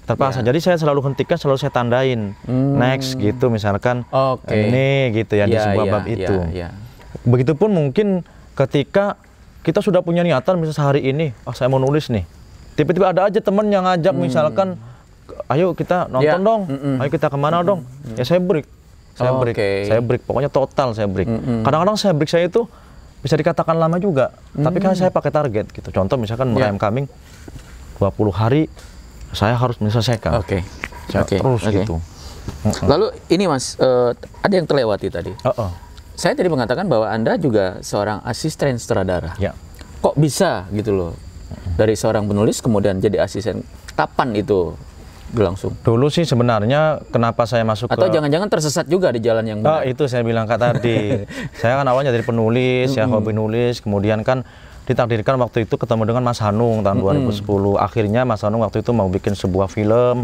terpaksa 0.00 0.42
jadi 0.42 0.58
saya 0.58 0.74
selalu 0.74 1.06
hentikan 1.06 1.38
selalu 1.38 1.54
saya 1.56 1.70
tandain 1.70 2.34
next 2.74 3.14
gitu 3.14 3.46
misalkan 3.46 4.02
Oke. 4.10 4.50
ini 4.50 5.14
gitu 5.14 5.38
ya, 5.38 5.46
di 5.46 5.54
Ya, 5.54 5.70
sebuah 5.70 5.86
ya, 5.86 5.92
bab 5.92 6.02
ya, 6.02 6.10
itu 6.10 6.34
ya. 6.50 6.68
begitupun 7.22 7.70
mungkin 7.70 8.26
ketika 8.58 9.14
kita 9.62 9.78
sudah 9.78 10.02
punya 10.02 10.26
niatan 10.26 10.58
misalnya 10.58 10.74
sehari 10.74 11.06
ini 11.06 11.30
oh 11.46 11.54
saya 11.54 11.70
mau 11.70 11.78
nulis 11.78 12.10
nih 12.10 12.26
tiba-tiba 12.74 13.14
ada 13.14 13.30
aja 13.30 13.38
temen 13.38 13.70
yang 13.70 13.86
ngajak 13.86 14.10
misalkan 14.12 14.74
ayo 15.46 15.78
kita 15.78 16.10
nonton 16.10 16.26
Hmm. 16.26 16.42
Ya, 16.42 16.42
dong 16.42 16.60
mm-mm. 16.66 16.94
ayo 16.98 17.08
kita 17.08 17.26
ke 17.30 17.38
mana 17.38 17.62
dong 17.62 17.80
ya 18.10 18.24
saya 18.26 18.42
break 18.42 18.66
saya 19.20 19.32
break 19.36 19.54
Oke. 19.54 19.70
saya 19.84 20.00
break 20.00 20.22
pokoknya 20.24 20.48
total 20.48 20.88
saya 20.96 21.04
break 21.06 21.28
kadang-kadang 21.60 21.96
saya 22.00 22.12
break 22.16 22.30
saya 22.32 22.48
itu 22.48 22.64
bisa 23.20 23.36
dikatakan 23.36 23.76
lama 23.76 24.00
juga 24.00 24.32
tapi 24.56 24.80
kan 24.80 24.96
saya 24.96 25.12
pakai 25.12 25.28
target 25.28 25.68
gitu 25.68 25.92
contoh 25.92 26.16
misalkan 26.16 26.48
Mm. 26.48 26.56
Ya. 26.56 26.72
Merayam 26.72 26.78
Coming 26.80 27.06
20 28.00 28.32
hari 28.32 28.62
saya 29.30 29.54
harus 29.54 29.76
menyelesaikan 29.76 30.40
Oke. 30.40 30.64
saya 31.06 31.22
Oke, 31.22 31.36
terus 31.36 31.60
oke. 31.60 31.76
gitu 31.76 31.96
Lalu 32.82 33.14
ini 33.30 33.46
Mas, 33.46 33.76
eh, 33.78 34.10
ada 34.16 34.50
yang 34.52 34.66
terlewati 34.66 35.06
tadi. 35.06 35.30
Oh, 35.44 35.52
oh. 35.54 35.70
Saya 36.16 36.34
tadi 36.34 36.50
mengatakan 36.50 36.84
bahwa 36.84 37.06
Anda 37.08 37.40
juga 37.40 37.78
seorang 37.80 38.20
asisten 38.26 38.76
sutradara. 38.76 39.36
ya 39.38 39.54
Kok 40.00 40.16
bisa 40.16 40.66
gitu 40.72 40.92
loh? 40.92 41.12
Dari 41.76 41.96
seorang 41.96 42.26
penulis 42.26 42.60
kemudian 42.60 42.98
jadi 42.98 43.22
asisten. 43.22 43.64
Kapan 43.94 44.32
itu 44.34 44.72
berlangsung? 45.30 45.72
dulu 45.80 46.10
sih 46.10 46.26
sebenarnya 46.26 47.00
kenapa 47.10 47.46
saya 47.46 47.62
masuk 47.62 47.90
Atau 47.90 48.10
ke 48.10 48.14
jangan-jangan 48.14 48.48
tersesat 48.50 48.86
juga 48.90 49.14
di 49.14 49.22
jalan 49.22 49.44
yang 49.46 49.58
Oh, 49.62 49.80
benar? 49.80 49.88
itu 49.88 50.04
saya 50.10 50.22
bilang 50.26 50.44
kak 50.44 50.60
tadi. 50.60 51.24
saya 51.60 51.80
kan 51.80 51.86
awalnya 51.86 52.10
dari 52.10 52.26
penulis, 52.26 52.92
ya 52.94 53.06
hobi 53.06 53.32
nulis, 53.34 53.80
kemudian 53.80 54.20
kan 54.26 54.42
ditakdirkan 54.90 55.38
waktu 55.38 55.70
itu 55.70 55.78
ketemu 55.78 56.02
dengan 56.02 56.26
Mas 56.26 56.42
Hanung 56.42 56.82
tahun 56.82 56.98
2010. 56.98 57.46
Akhirnya 57.78 58.26
Mas 58.26 58.42
Hanung 58.42 58.66
waktu 58.66 58.82
itu 58.82 58.90
mau 58.90 59.06
bikin 59.06 59.38
sebuah 59.38 59.70
film. 59.70 60.16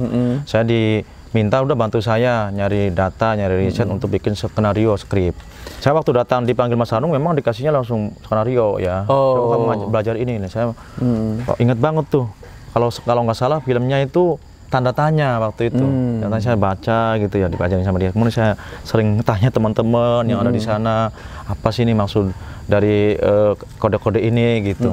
Saya 0.43 0.67
diminta 0.67 1.63
udah 1.63 1.79
bantu 1.79 2.03
saya 2.03 2.51
nyari 2.51 2.91
data, 2.91 3.39
nyari 3.39 3.71
riset 3.71 3.87
untuk 3.87 4.11
bikin 4.11 4.35
skenario 4.35 4.99
skrip. 4.99 5.39
Saya 5.79 5.95
waktu 5.95 6.11
datang 6.19 6.43
dipanggil 6.43 6.75
Mas 6.75 6.91
Hanung 6.91 7.15
memang 7.15 7.39
dikasihnya 7.39 7.71
langsung 7.71 8.11
skenario 8.27 8.83
ya. 8.83 9.07
Oh. 9.07 9.55
Kamu 9.55 9.93
belajar 9.95 10.19
ini 10.19 10.43
nih. 10.43 10.51
Saya 10.51 10.75
oh, 10.75 11.57
ingat 11.63 11.79
banget 11.79 12.11
tuh. 12.11 12.27
Kalau 12.75 12.91
kalau 13.07 13.23
nggak 13.23 13.39
salah 13.39 13.59
filmnya 13.63 14.03
itu 14.03 14.37
tanda 14.69 14.91
tanya 14.91 15.39
waktu 15.39 15.71
itu. 15.71 15.85
Hmm. 15.85 16.23
Tanda 16.23 16.39
saya 16.43 16.59
baca 16.59 17.17
gitu 17.19 17.37
ya 17.39 17.47
dipelajarin 17.47 17.87
sama 17.87 17.99
dia. 17.99 18.11
Kemudian 18.11 18.35
saya 18.35 18.53
sering 18.83 19.19
tanya 19.23 19.51
teman-teman 19.51 20.27
yang 20.27 20.43
ada 20.43 20.51
di 20.51 20.63
sana 20.63 21.11
apa 21.47 21.69
sih 21.71 21.87
ini 21.87 21.95
maksud 21.95 22.31
dari 22.67 23.15
eh, 23.15 23.53
kode-kode 23.79 24.19
ini 24.19 24.63
gitu. 24.67 24.91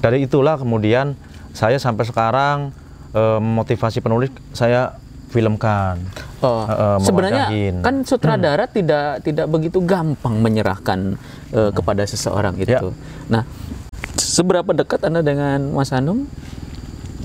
Dari 0.00 0.28
itulah 0.28 0.60
kemudian 0.60 1.16
saya 1.56 1.80
sampai 1.80 2.04
sekarang 2.04 2.70
eh, 3.16 3.40
motivasi 3.40 4.04
penulis 4.04 4.28
saya 4.52 5.00
filmkan. 5.32 5.98
Oh, 6.44 6.68
eh, 6.68 6.98
sebenarnya 7.00 7.48
kan 7.80 8.04
sutradara 8.04 8.68
tidak 8.68 9.24
tidak 9.24 9.48
begitu 9.48 9.80
gampang 9.82 10.38
menyerahkan 10.44 11.16
eh, 11.50 11.70
kepada 11.72 12.04
seseorang 12.04 12.54
Ya. 12.60 12.78
itu. 12.78 12.92
Nah, 13.32 13.42
seberapa 14.20 14.70
dekat 14.76 15.02
Anda 15.08 15.24
dengan 15.24 15.72
Mas 15.72 15.90
Hanung? 15.92 16.28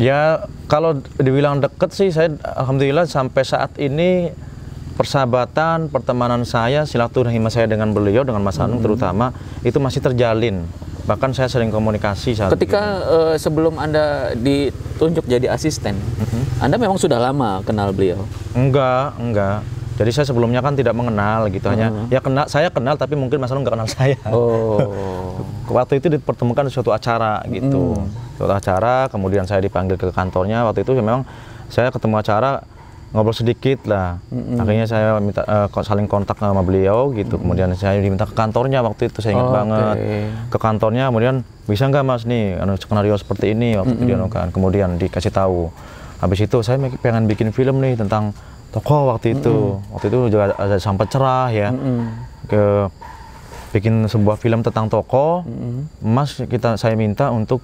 Ya 0.02 0.50
kalau 0.66 0.98
dibilang 1.16 1.62
deket 1.62 1.94
sih 1.94 2.10
saya 2.10 2.34
alhamdulillah 2.58 3.06
sampai 3.06 3.46
saat 3.46 3.70
ini 3.78 4.34
persahabatan 4.98 5.88
pertemanan 5.88 6.42
saya 6.42 6.84
silaturahim 6.84 7.46
saya 7.48 7.70
dengan 7.70 7.94
beliau 7.94 8.26
dengan 8.26 8.42
Mas 8.42 8.58
Hanung 8.58 8.82
terutama 8.82 9.30
itu 9.62 9.78
masih 9.78 10.02
terjalin 10.02 10.66
bahkan 11.02 11.34
saya 11.34 11.50
sering 11.50 11.70
komunikasi 11.70 12.34
saat 12.34 12.50
Ketika 12.50 12.82
eh, 13.04 13.36
sebelum 13.36 13.78
Anda 13.78 14.34
ditunjuk 14.34 15.26
jadi 15.26 15.50
asisten, 15.50 15.98
Mhm. 15.98 16.42
Anda 16.62 16.78
memang 16.78 16.98
sudah 16.98 17.18
lama 17.18 17.62
kenal 17.62 17.90
beliau. 17.90 18.22
enggak 18.54 19.18
enggak 19.18 19.66
jadi 20.02 20.10
saya 20.18 20.26
sebelumnya 20.26 20.66
kan 20.66 20.74
tidak 20.74 20.98
mengenal 20.98 21.46
gitu 21.54 21.70
hanya 21.70 21.94
ya 22.10 22.18
kenal 22.18 22.50
saya 22.50 22.74
kenal 22.74 22.98
tapi 22.98 23.14
mungkin 23.14 23.38
Mas 23.38 23.54
Hanung 23.54 23.62
nggak 23.62 23.76
kenal 23.78 23.90
saya. 23.90 24.18
Oh. 24.34 24.82
waktu 25.78 26.02
itu 26.02 26.10
dipertemukan 26.10 26.66
di 26.66 26.74
suatu 26.74 26.90
acara 26.90 27.46
gitu. 27.46 27.94
Suatu 28.36 28.50
acara 28.50 29.06
kemudian 29.14 29.46
saya 29.46 29.62
dipanggil 29.62 30.02
ke 30.02 30.10
kantornya. 30.10 30.66
Waktu 30.66 30.82
itu 30.82 30.98
memang 30.98 31.22
saya 31.70 31.94
ketemu 31.94 32.18
acara 32.18 32.66
ngobrol 33.14 33.36
sedikit 33.36 33.86
lah. 33.86 34.18
Akhirnya 34.58 34.90
saya 34.90 35.20
minta 35.22 35.46
ko- 35.70 35.86
saling 35.86 36.10
kontak 36.10 36.42
sama 36.42 36.66
beliau 36.66 37.14
gitu. 37.14 37.38
Kemudian 37.38 37.70
saya 37.78 38.02
diminta 38.02 38.26
ke 38.26 38.34
kantornya 38.34 38.82
waktu 38.82 39.12
itu 39.12 39.22
saya 39.22 39.38
ingat 39.38 39.48
Oke. 39.48 39.56
banget. 39.56 39.96
ke 40.50 40.58
kantornya 40.58 41.14
kemudian 41.14 41.46
bisa 41.70 41.88
nggak 41.88 42.04
mas 42.04 42.26
nih 42.26 42.58
anu, 42.58 42.74
skenario 42.76 43.14
seperti 43.22 43.54
ini? 43.54 43.78
Waktu 43.78 44.02
itu 44.02 44.04
dianukan 44.18 44.50
kemudian 44.50 44.98
dikasih 44.98 45.30
tahu. 45.30 45.70
Habis 46.20 46.50
itu 46.50 46.58
saya 46.66 46.82
pengen 47.02 47.26
bikin 47.30 47.54
film 47.54 47.82
nih 47.82 47.98
tentang 47.98 48.34
tokoh 48.71 49.12
waktu 49.12 49.36
itu 49.36 49.77
waktu 49.91 50.05
itu 50.07 50.19
juga 50.31 50.55
ada 50.55 50.79
sampai 50.79 51.05
cerah 51.12 51.47
ya 51.51 51.69
ke 52.47 52.88
bikin 53.71 54.03
sebuah 54.07 54.36
film 54.36 54.60
tentang 54.62 54.91
tokoh, 54.91 55.47
Mas 56.03 56.36
kita 56.36 56.75
saya 56.75 56.93
minta 56.99 57.31
untuk 57.31 57.63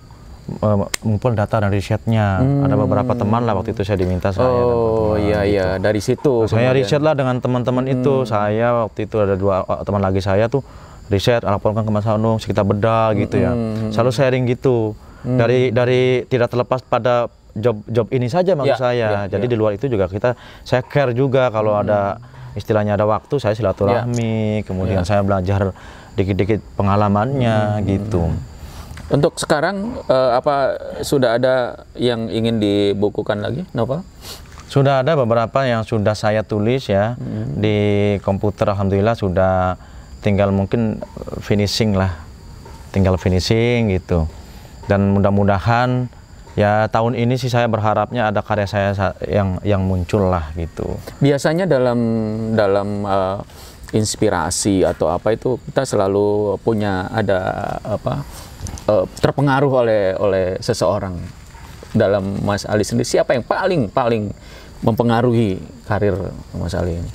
uh, 0.64 0.88
mengumpul 1.04 1.36
data 1.36 1.60
dan 1.60 1.70
risetnya. 1.70 2.40
Ada 2.40 2.76
beberapa 2.80 3.12
teman 3.14 3.44
lah 3.44 3.60
waktu 3.60 3.76
itu 3.76 3.84
saya 3.84 4.00
diminta 4.00 4.32
saya. 4.32 4.48
Oh 4.48 5.20
teman-teman 5.20 5.20
iya 5.20 5.44
gitu. 5.44 5.54
iya 5.54 5.68
dari 5.78 6.00
situ. 6.00 6.34
Saya 6.48 6.72
kemudian. 6.72 6.78
riset 6.80 7.02
lah 7.04 7.14
dengan 7.14 7.38
teman-teman 7.44 7.86
itu. 7.92 8.24
Saya 8.24 8.88
waktu 8.88 9.06
itu 9.06 9.16
ada 9.20 9.36
dua 9.36 9.68
uh, 9.68 9.84
teman 9.84 10.00
lagi 10.00 10.24
saya 10.24 10.48
tuh 10.48 10.64
riset 11.12 11.44
laporkan 11.44 11.84
ke 11.88 11.92
Mas 11.92 12.08
Hanung, 12.08 12.40
kita 12.40 12.64
bedah 12.64 13.12
gitu 13.16 13.36
ya. 13.40 13.52
Selalu 13.92 14.12
sharing 14.16 14.44
gitu. 14.48 14.96
Dari 15.28 15.76
dari 15.76 16.24
tidak 16.32 16.56
terlepas 16.56 16.80
pada 16.88 17.28
job 17.58 17.82
job 17.86 18.08
ini 18.10 18.30
saja 18.30 18.54
maksud 18.54 18.74
Ya, 18.74 18.80
saya. 18.80 19.10
ya, 19.26 19.38
Jadi 19.38 19.46
di 19.50 19.58
luar 19.58 19.74
itu 19.74 19.86
juga 19.86 20.06
kita 20.06 20.34
saya 20.62 20.82
care 20.82 21.12
juga 21.12 21.50
kalau 21.50 21.74
ada 21.74 22.22
istilahnya 22.54 22.98
ada 22.98 23.06
waktu 23.06 23.38
saya 23.38 23.54
silaturahmi, 23.54 24.66
kemudian 24.66 25.06
saya 25.06 25.22
belajar 25.22 25.74
dikit-dikit 26.18 26.62
pengalamannya 26.74 27.86
gitu. 27.86 28.34
Untuk 29.08 29.40
sekarang 29.40 30.04
eh, 30.04 30.32
apa 30.36 30.76
sudah 31.00 31.38
ada 31.38 31.56
yang 31.96 32.28
ingin 32.28 32.60
dibukukan 32.60 33.40
lagi 33.40 33.64
novel? 33.72 34.02
Sudah 34.68 35.00
ada 35.00 35.16
beberapa 35.16 35.64
yang 35.64 35.88
sudah 35.88 36.12
saya 36.12 36.44
tulis 36.44 36.92
ya 36.92 37.16
di 37.56 37.78
komputer 38.20 38.68
alhamdulillah 38.68 39.16
sudah 39.16 39.80
tinggal 40.20 40.52
mungkin 40.52 41.00
finishing 41.40 41.96
lah. 41.96 42.20
Tinggal 42.92 43.16
finishing 43.16 43.96
gitu. 43.96 44.28
Dan 44.92 45.16
mudah-mudahan 45.16 46.12
ya 46.58 46.90
tahun 46.90 47.14
ini 47.14 47.38
sih 47.38 47.54
saya 47.54 47.70
berharapnya 47.70 48.34
ada 48.34 48.42
karya 48.42 48.66
saya 48.66 48.90
sa- 48.98 49.18
yang 49.30 49.62
yang 49.62 49.86
muncul 49.86 50.26
lah 50.28 50.50
gitu. 50.58 50.98
Biasanya 51.22 51.70
dalam 51.70 52.00
dalam 52.58 53.06
eh, 53.06 53.40
inspirasi 53.94 54.84
atau 54.84 55.08
apa 55.08 55.32
itu 55.32 55.62
kita 55.70 55.86
selalu 55.86 56.58
punya 56.66 57.08
ada 57.14 57.40
apa 57.86 58.26
eh, 58.90 59.06
terpengaruh 59.22 59.72
oleh 59.86 60.04
oleh 60.18 60.46
seseorang. 60.60 61.16
Dalam 61.96 62.44
Mas 62.44 62.68
Ali 62.68 62.84
sendiri 62.84 63.08
siapa 63.08 63.32
yang 63.32 63.48
paling 63.48 63.88
paling 63.88 64.30
mempengaruhi 64.84 65.58
karir 65.88 66.14
Mas 66.58 66.76
Ali 66.76 67.00
ini? 67.00 67.10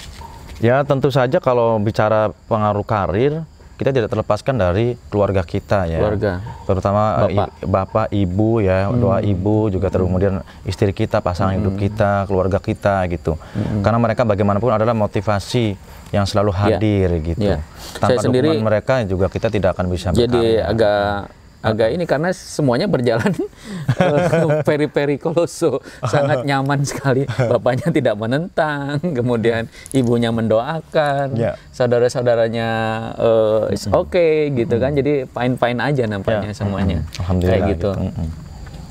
Ya 0.63 0.81
tentu 0.87 1.11
saja 1.11 1.43
kalau 1.43 1.77
bicara 1.83 2.31
pengaruh 2.47 2.87
karir 2.87 3.43
kita 3.83 3.91
tidak 3.91 4.09
terlepaskan 4.09 4.55
dari 4.55 4.95
keluarga 5.11 5.43
kita 5.43 5.85
ya. 5.85 5.99
Keluarga. 5.99 6.33
Terutama 6.65 7.03
Bapak. 7.27 7.31
i- 7.35 7.67
bapak, 7.67 8.07
ibu 8.15 8.51
ya, 8.59 8.87
doa 8.89 9.19
ibu 9.19 9.67
juga 9.69 9.91
terus 9.91 10.07
kemudian 10.07 10.39
istri 10.63 10.91
kita, 10.91 11.19
pasangan 11.19 11.59
hidup 11.59 11.75
kita, 11.75 12.25
keluarga 12.25 12.57
kita 12.57 13.05
gitu. 13.11 13.35
Karena 13.83 13.99
mereka 13.99 14.23
bagaimanapun 14.23 14.71
adalah 14.71 14.95
motivasi 14.95 15.75
yang 16.09 16.23
selalu 16.23 16.53
Ya. 16.53 16.59
hadir 16.63 17.09
gitu. 17.21 17.43
Ya. 17.43 17.59
Tanpa 17.99 18.15
Saya 18.15 18.31
sendiri- 18.31 18.55
dukungan 18.55 18.65
mereka 18.65 18.95
juga 19.03 19.27
kita 19.27 19.49
tidak 19.49 19.75
akan 19.75 19.87
bisa 19.89 20.13
Jadi 20.13 20.29
berkarya. 20.31 20.63
agak 20.69 21.42
agak 21.63 21.95
ini 21.95 22.05
karena 22.05 22.35
semuanya 22.35 22.85
berjalan 22.85 23.31
eh, 24.03 24.47
peri-peri 24.63 25.17
koloso, 25.17 25.79
sangat 26.03 26.43
nyaman 26.43 26.83
sekali. 26.83 27.23
Bapaknya 27.25 27.89
tidak 27.89 28.19
menentang, 28.19 28.99
kemudian 29.01 29.71
ibunya 29.91 30.29
mendoakan, 30.29 31.39
Ya. 31.39 31.55
saudara-saudaranya 31.71 32.69
eh, 33.17 33.75
is 33.75 33.87
okay 33.87 34.51
gitu 34.53 34.77
kan. 34.77 34.93
Jadi 34.93 35.25
fine-fine 35.25 35.79
aja 35.79 36.03
nampaknya 36.05 36.51
Ya. 36.51 36.57
semuanya. 36.57 36.99
Alhamdulillah 37.23 37.55
Kayak 37.57 37.71
gitu. 37.79 37.91
gitu. 37.95 38.03
Mm-mm. 38.11 38.29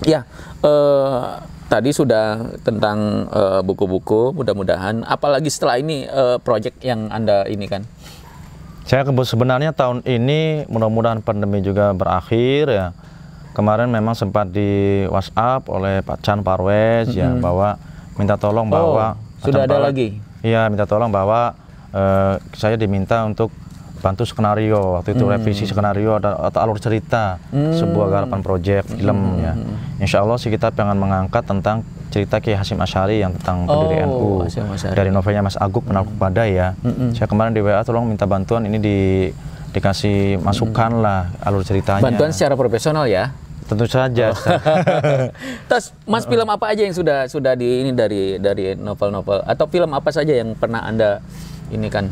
Ya, 0.01 0.19
eh, 0.63 1.21
tadi 1.67 1.89
sudah 1.91 2.25
tentang 2.63 3.27
eh, 3.29 3.61
buku-buku. 3.61 4.31
Mudah-mudahan, 4.31 5.03
apalagi 5.03 5.51
setelah 5.51 5.75
ini 5.75 6.07
eh, 6.07 6.37
project 6.39 6.79
yang 6.81 7.11
anda 7.11 7.43
ini 7.45 7.67
kan. 7.67 7.83
Saya 8.81 9.05
sebenarnya 9.05 9.71
tahun 9.71 10.03
ini 10.03 10.65
mudah-mudahan 10.67 11.21
pandemi 11.21 11.61
juga 11.61 11.93
berakhir 11.93 12.67
ya. 12.67 12.87
Kemarin 13.51 13.91
memang 13.91 14.15
sempat 14.15 14.47
di 14.47 15.03
WhatsApp 15.07 15.67
oleh 15.67 15.99
Pak 16.01 16.23
Chan 16.23 16.39
Parwes 16.39 17.11
ya 17.11 17.35
bahwa 17.35 17.75
minta 18.15 18.35
tolong 18.35 18.67
bahwa 18.67 19.15
Oh, 19.15 19.43
sudah 19.43 19.63
Chan 19.63 19.67
ada 19.67 19.75
Parwes- 19.75 19.87
lagi? 19.91 20.07
Iya, 20.41 20.61
minta 20.67 20.85
tolong 20.85 21.11
bahwa 21.11 21.53
eh, 21.91 22.35
saya 22.55 22.75
diminta 22.75 23.21
untuk 23.23 23.51
bantu 24.01 24.25
skenario 24.25 24.97
waktu 24.97 25.13
itu 25.13 25.29
revisi 25.29 25.63
skenario 25.63 26.17
atau, 26.17 26.33
atau 26.41 26.59
alur 26.59 26.81
cerita 26.81 27.37
sebuah 27.51 28.07
garapan 28.09 28.39
proyek 28.41 28.81
film 28.87 29.37
ya. 29.37 29.53
Insya 29.99 30.25
Allah 30.25 30.41
sih 30.41 30.49
kita 30.49 30.73
pengen 30.73 30.97
mengangkat 30.97 31.45
tentang 31.45 31.85
cerita 32.11 32.43
Kiai 32.43 32.59
Hasim 32.59 32.77
Asyari 32.77 33.23
yang 33.23 33.31
tentang 33.39 33.65
pendiri 33.65 34.03
Oh, 34.03 34.43
NU 34.43 34.67
dari 34.91 35.09
novelnya 35.09 35.41
Mas 35.41 35.55
Agung 35.55 35.87
Penakut 35.87 36.13
Badai 36.19 36.59
ya. 36.59 36.75
Saya 37.15 37.25
kemarin 37.25 37.55
di 37.55 37.63
WA 37.63 37.81
tolong 37.87 38.05
minta 38.05 38.27
bantuan 38.27 38.67
ini 38.67 38.77
di 38.77 38.97
dikasih 39.71 40.43
masukan 40.43 40.99
lah 40.99 41.31
alur 41.41 41.63
ceritanya. 41.63 42.03
Bantuan 42.03 42.35
secara 42.35 42.59
profesional 42.59 43.07
ya. 43.07 43.31
Tentu 43.71 43.87
saja. 43.87 44.35
Terus 45.71 45.95
Mas 46.03 46.27
film 46.27 46.43
apa 46.51 46.75
aja 46.75 46.83
yang 46.83 46.91
sudah 46.91 47.31
sudah 47.31 47.55
di 47.55 47.87
ini 47.87 47.95
dari 47.95 48.35
dari 48.35 48.75
novel-novel 48.75 49.47
atau 49.47 49.65
film 49.71 49.95
apa 49.95 50.11
saja 50.11 50.35
yang 50.35 50.59
pernah 50.59 50.83
Anda 50.83 51.23
ini 51.71 51.87
kan? 51.87 52.11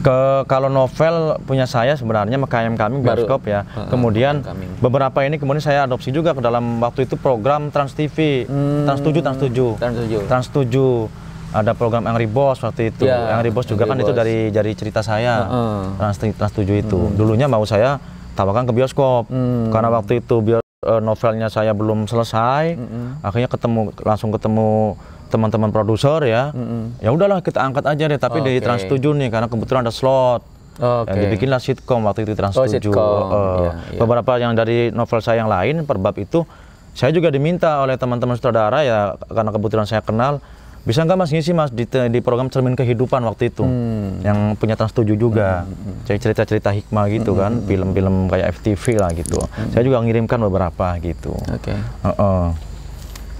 Ke 0.00 0.48
kalau 0.48 0.66
novel 0.66 1.36
punya 1.44 1.68
saya 1.68 1.92
sebenarnya 1.92 2.40
Mekayam 2.40 2.72
Kami 2.72 3.04
Baru. 3.04 3.20
bioskop 3.28 3.44
ya. 3.44 3.68
Kemudian 3.88 4.40
beberapa 4.80 5.20
ini 5.20 5.36
kemudian 5.36 5.60
saya 5.60 5.84
adopsi 5.84 6.08
juga 6.08 6.32
ke 6.32 6.40
dalam 6.40 6.80
waktu 6.80 7.04
itu 7.04 7.14
program 7.14 7.68
Trans 7.68 7.92
TV. 7.92 8.48
Trans 8.88 9.00
7 9.00 9.20
Trans 9.20 9.38
7. 9.38 9.76
Trans 9.76 9.96
7. 10.00 10.24
Trans 10.24 10.46
7 10.48 11.28
ada 11.50 11.74
program 11.74 12.06
Angry 12.06 12.24
Boss 12.24 12.62
waktu 12.62 12.88
itu. 12.88 13.04
Ya, 13.04 13.34
Angry 13.34 13.50
Boss 13.50 13.66
juga 13.66 13.84
Angry 13.84 13.92
kan 13.92 13.96
itu 14.00 14.12
Boss. 14.14 14.20
dari 14.22 14.36
dari 14.48 14.72
cerita 14.72 15.04
saya. 15.04 15.44
Heeh. 15.44 15.80
Trans 15.98 16.16
Trans 16.16 16.54
7 16.54 16.80
itu. 16.80 16.98
Dulunya 17.12 17.44
mau 17.44 17.62
saya 17.64 18.00
tawarkan 18.32 18.64
ke 18.64 18.72
bioskop. 18.72 19.28
Karena 19.68 19.90
waktu 19.90 20.24
itu 20.24 20.40
bio- 20.40 20.64
eh, 20.64 21.00
novelnya 21.04 21.52
saya 21.52 21.76
belum 21.76 22.06
selesai. 22.06 22.72
Akhirnya 23.20 23.52
ketemu 23.52 23.92
langsung 24.00 24.32
ketemu 24.32 24.96
teman-teman 25.30 25.70
produser 25.70 26.20
ya. 26.22 26.50
Ya 26.98 27.08
udahlah 27.08 27.38
kita 27.38 27.62
angkat 27.62 27.86
aja 27.86 28.04
deh 28.04 28.18
tapi 28.18 28.38
di 28.40 28.52
Oke. 28.52 28.60
Trans 28.60 28.82
7 28.84 28.98
nih 29.16 29.28
karena 29.28 29.46
kebetulan 29.46 29.82
ada 29.82 29.90
slot. 29.90 30.42
Oke. 30.76 31.08
Ya, 31.08 31.14
dibikinlah 31.22 31.58
sitkom 31.58 32.02
waktu 32.02 32.24
itu 32.24 32.34
Trans 32.34 32.52
Oh, 32.52 32.64
7. 32.64 32.72
sitkom. 32.72 32.94
Eh, 32.96 33.36
Iya, 33.60 33.70
iya. 33.88 33.98
Beberapa 33.98 34.32
yang 34.36 34.52
dari 34.52 34.90
novel 34.90 35.20
saya 35.20 35.38
yang 35.38 35.48
lain 35.48 35.84
per 35.84 35.96
bab 35.96 36.16
itu 36.16 36.42
saya 36.90 37.10
juga 37.10 37.28
diminta 37.28 37.78
oleh 37.78 37.94
teman-teman 37.94 38.34
saudara 38.34 38.80
ya 38.80 38.98
karena 39.24 39.48
kebetulan 39.48 39.84
saya 39.84 40.00
kenal 40.00 40.42
bisa 40.80 41.04
nggak 41.04 41.14
mas 41.14 41.28
ngisi 41.28 41.52
mas 41.52 41.68
di, 41.68 41.84
di 41.84 42.18
program 42.18 42.48
cermin 42.48 42.72
kehidupan 42.72 43.20
waktu 43.22 43.46
itu 43.46 43.60
Hmm. 43.60 44.18
yang 44.20 44.38
punya 44.56 44.74
Trans 44.74 44.90
7 44.90 45.12
juga 45.12 45.68
jadi 46.02 46.16
cerita-cerita 46.18 46.72
hikmah 46.72 47.04
gitu 47.10 47.30
Hmm, 47.30 47.38
kan 47.38 47.52
film-film 47.62 48.16
kayak 48.26 48.56
FTV 48.56 48.96
lah 48.96 49.12
gitu 49.12 49.36
saya 49.68 49.82
juga 49.82 50.00
ngirimkan 50.00 50.40
beberapa 50.40 50.96
gitu 50.98 51.36
Oke. 51.36 51.76
Heeh. 51.76 52.44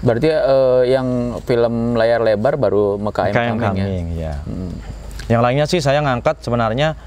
Berarti 0.01 0.29
eh, 0.29 0.81
yang 0.89 1.07
film 1.45 1.93
layar 1.93 2.25
lebar 2.25 2.57
baru 2.57 2.97
Mekayam 2.97 3.33
Kayak 3.33 3.57
Kaming 3.61 4.05
ya. 4.17 4.33
ya. 4.33 4.33
Yang 5.29 5.41
lainnya 5.45 5.65
sih 5.69 5.79
saya 5.79 6.01
ngangkat 6.01 6.41
sebenarnya 6.41 6.97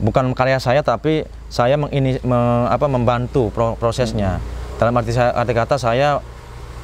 bukan 0.00 0.32
karya 0.32 0.56
saya 0.56 0.80
tapi 0.80 1.28
saya 1.52 1.76
mengini 1.76 2.16
me- 2.24 2.66
apa 2.66 2.88
membantu 2.88 3.52
pro- 3.52 3.76
prosesnya. 3.76 4.40
Dalam 4.80 4.96
arti 4.96 5.12
saya 5.12 5.36
arti 5.36 5.52
kata 5.52 5.76
saya 5.76 6.24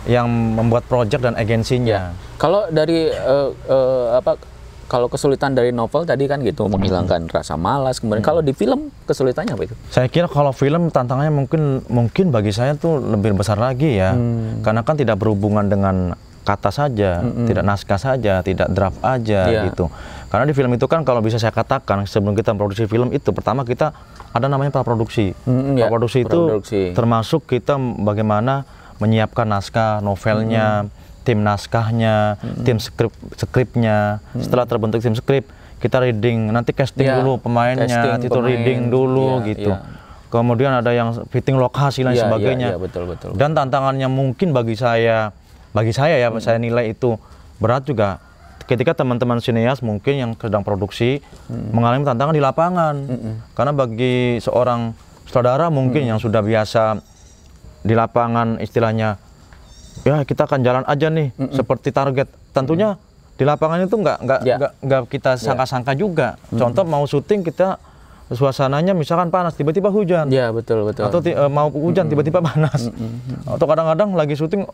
yang 0.05 0.29
membuat 0.29 0.85
project 0.87 1.25
dan 1.25 1.35
agensinya. 1.35 2.13
Kalau 2.37 2.69
dari 2.69 3.09
eh, 3.09 3.49
eh, 3.67 4.07
apa 4.13 4.37
kalau 4.87 5.11
kesulitan 5.11 5.55
dari 5.55 5.75
novel 5.75 6.07
tadi 6.07 6.31
kan 6.31 6.39
gitu 6.43 6.71
menghilangkan 6.71 7.27
rasa 7.27 7.59
malas 7.59 7.99
kemudian 7.99 8.23
kalau 8.23 8.39
di 8.39 8.55
film 8.55 8.95
kesulitannya 9.05 9.59
apa 9.59 9.63
itu? 9.67 9.75
Saya 9.91 10.07
kira 10.07 10.31
kalau 10.31 10.55
film 10.55 10.95
tantangannya 10.95 11.35
mungkin 11.35 11.83
mungkin 11.91 12.31
bagi 12.31 12.55
saya 12.55 12.79
tuh 12.79 13.03
lebih 13.03 13.35
besar 13.35 13.59
lagi 13.59 13.99
ya. 13.99 14.15
Karena 14.63 14.87
kan 14.87 14.95
tidak 14.95 15.19
berhubungan 15.19 15.67
dengan 15.67 16.15
kata 16.47 16.71
saja, 16.71 17.27
tidak 17.51 17.67
naskah 17.67 17.99
saja, 17.99 18.39
tidak 18.47 18.71
draft 18.71 19.03
aja 19.03 19.51
Iya. 19.51 19.63
gitu. 19.67 19.91
Karena 20.31 20.47
di 20.47 20.55
film 20.55 20.71
itu 20.79 20.87
kan 20.87 21.03
kalau 21.03 21.19
bisa 21.19 21.43
saya 21.43 21.51
katakan 21.51 22.07
sebelum 22.07 22.39
kita 22.39 22.55
produksi 22.55 22.87
film 22.87 23.11
itu 23.11 23.35
pertama 23.35 23.67
kita 23.67 23.91
ada 24.31 24.47
namanya 24.47 24.71
praproduksi. 24.71 25.35
Mm, 25.43 25.75
ya, 25.75 25.91
praproduksi 25.91 26.23
itu 26.23 26.63
termasuk 26.95 27.51
kita 27.51 27.75
bagaimana 27.99 28.63
menyiapkan 29.03 29.45
naskah 29.45 29.99
novelnya, 30.01 30.87
tim 31.27 31.43
naskahnya, 31.43 32.39
tim 32.63 32.79
skrip 32.79 33.11
skripnya. 33.35 34.23
Setelah 34.39 34.63
terbentuk 34.71 35.03
tim 35.03 35.19
skrip, 35.19 35.51
kita 35.83 35.99
reading, 35.99 36.55
nanti 36.55 36.71
casting 36.71 37.11
Iya, 37.11 37.19
dulu 37.19 37.43
pemainnya, 37.43 37.91
casting 37.91 38.31
itu 38.31 38.39
pemain, 38.39 38.47
reading 38.47 38.81
dulu 38.87 39.43
iya, 39.43 39.49
gitu. 39.51 39.71
iya. 39.75 39.83
Kemudian 40.31 40.71
ada 40.71 40.91
yang 40.95 41.27
fitting 41.35 41.59
lokasi 41.59 42.07
dan 42.07 42.15
Iya, 42.15 42.17
iya, 42.17 42.25
sebagainya. 42.31 42.69
iya, 42.75 42.79
betul, 42.79 43.11
betul. 43.11 43.35
Dan 43.35 43.59
tantangannya 43.59 44.07
mungkin 44.07 44.55
bagi 44.55 44.79
saya, 44.79 45.35
bagi 45.75 45.91
saya 45.91 46.15
ya, 46.23 46.31
saya 46.39 46.63
nilai 46.63 46.95
itu 46.95 47.19
berat 47.59 47.83
juga. 47.83 48.23
Ketika 48.67 48.99
teman-teman 48.99 49.39
sineas 49.39 49.79
mungkin 49.79 50.15
yang 50.19 50.31
sedang 50.35 50.67
produksi 50.67 51.23
mengalami 51.51 52.03
tantangan 52.03 52.35
di 52.35 52.43
lapangan, 52.43 52.95
karena 53.55 53.71
bagi 53.71 54.43
seorang 54.43 54.91
saudara 55.31 55.71
mungkin 55.71 56.03
yang 56.03 56.19
sudah 56.19 56.43
biasa 56.43 56.99
di 57.87 57.95
lapangan 57.95 58.59
istilahnya, 58.59 59.23
ya 60.07 60.23
kita 60.23 60.47
akan 60.47 60.63
jalan 60.63 60.85
aja 60.85 61.11
nih 61.11 61.29
seperti 61.51 61.91
target. 61.91 62.31
Tentunya 62.51 62.95
di 63.35 63.43
lapangan 63.43 63.83
itu 63.83 63.93
nggak 63.93 64.19
nggak 64.23 64.41
Ya. 64.41 64.57
nggak 64.79 65.01
kita 65.09 65.35
sangka-sangka 65.35 65.93
juga. 65.93 66.39
Contoh 66.49 66.83
mau 66.83 67.03
syuting 67.05 67.43
kita 67.43 67.77
suasananya 68.27 68.91
misalkan 68.91 69.31
panas 69.31 69.55
tiba-tiba 69.55 69.87
hujan 69.87 70.27
Ya 70.27 70.51
betul 70.51 70.83
betul. 70.83 71.07
atau 71.07 71.23
eh, 71.23 71.47
mau 71.47 71.71
hujan 71.71 72.11
tiba-tiba 72.11 72.43
panas 72.43 72.91
atau 73.47 73.63
kadang-kadang 73.65 74.11
lagi 74.13 74.35
syuting 74.35 74.67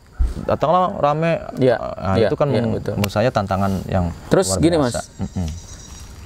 datanglah 0.42 0.96
rame 0.96 1.36
Iya, 1.60 1.76
Nah, 1.76 2.16
iya, 2.16 2.28
itu 2.28 2.34
kan 2.34 2.48
iya, 2.48 2.64
meng- 2.64 2.80
betul. 2.80 2.96
menurut 2.96 3.12
saya 3.12 3.28
tantangan 3.28 3.84
yang 3.86 4.08
Terus 4.32 4.48
luar 4.50 4.60
gini, 4.64 4.76
biasa. 4.78 4.88
Mas. 4.96 4.96
Mm-mm. 5.20 5.46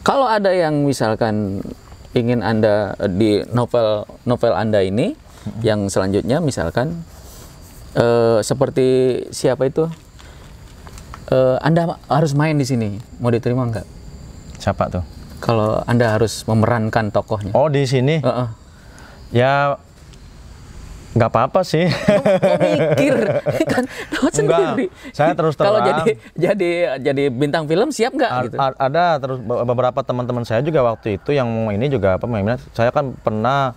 Kalau 0.03 0.31
ada 0.31 0.55
yang 0.55 0.87
misalkan 0.87 1.67
ingin 2.13 2.41
anda 2.41 2.95
eh, 2.97 3.11
di 3.11 3.31
novel 3.51 4.07
novel 4.23 4.53
anda 4.55 4.79
ini 4.79 5.19
yang 5.63 5.87
selanjutnya 5.87 6.39
misalkan 6.39 7.03
eh, 7.97 8.39
seperti 8.41 8.87
siapa 9.31 9.65
itu 9.65 9.89
Eh, 11.27 11.57
anda 11.59 11.99
harus 12.07 12.33
main 12.33 12.55
di 12.55 12.63
sini 12.63 12.89
mau 13.19 13.29
diterima 13.29 13.67
nggak? 13.67 13.83
siapa 14.57 14.87
tuh 14.89 15.03
Kalau 15.37 15.83
anda 15.83 16.07
harus 16.09 16.47
memerankan 16.47 17.11
tokohnya. 17.11 17.51
oh 17.51 17.67
di 17.67 17.83
sini 17.83 18.23
Heeh. 18.23 18.49
ya 19.35 19.75
nggak 21.13 21.27
apa-apa 21.27 21.61
sih 21.63 21.83
mikir 21.83 23.17
kan 23.73 23.85
sendiri. 24.31 24.87
saya 25.11 25.33
terus 25.33 25.57
Kalau 25.57 25.81
terang. 25.81 26.05
jadi 26.05 26.13
jadi 26.37 26.71
jadi 27.03 27.25
bintang 27.27 27.65
film 27.65 27.89
siap 27.89 28.13
nggak 28.13 28.31
gitu? 28.47 28.57
ada 28.61 29.17
terus 29.17 29.41
be- 29.41 29.65
beberapa 29.65 29.99
teman-teman 29.99 30.45
saya 30.45 30.61
juga 30.61 30.87
waktu 30.87 31.17
itu 31.17 31.33
yang 31.33 31.49
ini 31.69 31.89
juga 31.89 32.15
apa 32.15 32.29
mainnya 32.29 32.61
saya 32.71 32.93
kan 32.93 33.17
pernah 33.17 33.75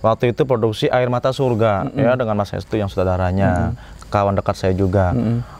waktu 0.00 0.30
itu 0.30 0.42
produksi 0.42 0.86
Air 0.88 1.10
Mata 1.10 1.30
Surga 1.30 1.88
ya 1.94 2.14
dengan 2.14 2.38
Mas 2.38 2.50
Hestu 2.50 2.78
yang 2.78 2.86
saudaranya 2.86 3.74
kawan 4.08 4.34
dekat 4.38 4.56
saya 4.56 4.72
juga. 4.72 5.12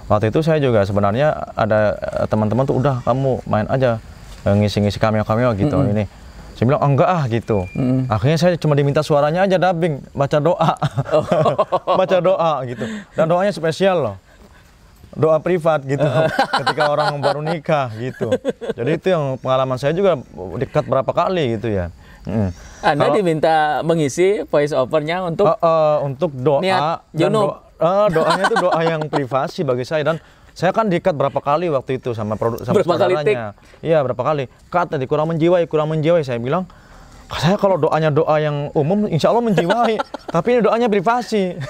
Waktu 0.09 0.33
itu 0.33 0.40
saya 0.40 0.57
juga 0.57 0.81
sebenarnya 0.88 1.53
ada 1.53 1.94
eh, 2.01 2.27
teman-teman 2.27 2.64
tuh 2.64 2.81
udah 2.81 3.05
kamu 3.05 3.44
main 3.44 3.68
aja 3.68 4.01
eh, 4.48 4.55
ngisi-ngisi 4.57 4.96
cameo-cameo 4.96 5.53
gitu 5.55 5.85
ini. 5.85 6.09
Saya 6.57 6.64
bilang 6.74 6.81
"Oh, 6.83 6.90
enggak 6.90 7.07
ah 7.07 7.22
gitu. 7.31 7.59
Akhirnya 8.11 8.38
saya 8.40 8.53
cuma 8.59 8.74
diminta 8.74 8.98
suaranya 8.98 9.46
aja 9.46 9.61
dubbing 9.61 10.03
baca 10.11 10.38
doa. 10.42 10.72
Baca 12.01 12.18
doa 12.18 12.53
gitu. 12.66 12.83
Dan 13.14 13.31
doanya 13.31 13.53
spesial 13.55 13.96
loh. 14.01 14.16
Doa 15.14 15.38
privat 15.38 15.87
gitu. 15.87 16.03
Ketika 16.59 16.90
orang 16.90 17.20
baru 17.22 17.46
nikah 17.46 17.94
gitu. 17.94 18.35
Jadi 18.74 18.90
itu 18.90 19.07
yang 19.07 19.38
pengalaman 19.38 19.79
saya 19.79 19.94
juga 19.94 20.18
dekat 20.59 20.83
berapa 20.83 21.12
kali 21.14 21.61
gitu 21.61 21.70
ya. 21.70 21.94
Mm. 22.28 22.50
Anda 22.78 23.04
Kalau- 23.08 23.16
diminta 23.16 23.54
mengisi 23.82 24.44
voice 24.44 24.70
overnya 24.70 25.24
untuk 25.24 25.48
Eh, 25.48 25.56
eh, 25.58 25.96
untuk 26.04 26.30
doa 26.30 26.60
Niat 26.60 27.08
doa- 27.10 27.58
eh, 27.80 28.06
doanya 28.12 28.42
itu 28.44 28.56
doa 28.60 28.80
yang 28.84 29.02
privasi 29.08 29.64
bagi 29.64 29.82
saya 29.82 30.04
dan 30.04 30.20
saya 30.52 30.70
kan 30.70 30.86
diikat 30.86 31.14
berapa 31.14 31.38
kali 31.38 31.70
waktu 31.70 31.96
itu 31.96 32.12
sama 32.12 32.34
produk 32.34 32.60
sama 32.60 32.76
Berapa 32.76 32.98
kali 32.98 33.14
saudaranya. 33.14 33.54
Iya 33.78 34.02
berapa 34.02 34.18
kali. 34.18 34.44
Kata 34.68 34.98
di 34.98 35.06
kurang 35.06 35.30
menjiwai, 35.30 35.64
kurang 35.64 35.86
menjiwai. 35.88 36.20
Saya 36.20 36.36
bilang 36.36 36.66
saya 37.30 37.54
kalau 37.54 37.76
doanya 37.76 38.08
doa 38.08 38.40
yang 38.40 38.72
umum 38.72 39.04
insya 39.06 39.28
Allah 39.28 39.44
menjiwai 39.44 40.00
tapi 40.34 40.48
ini 40.48 40.60
doanya 40.64 40.88
privasi 40.88 41.60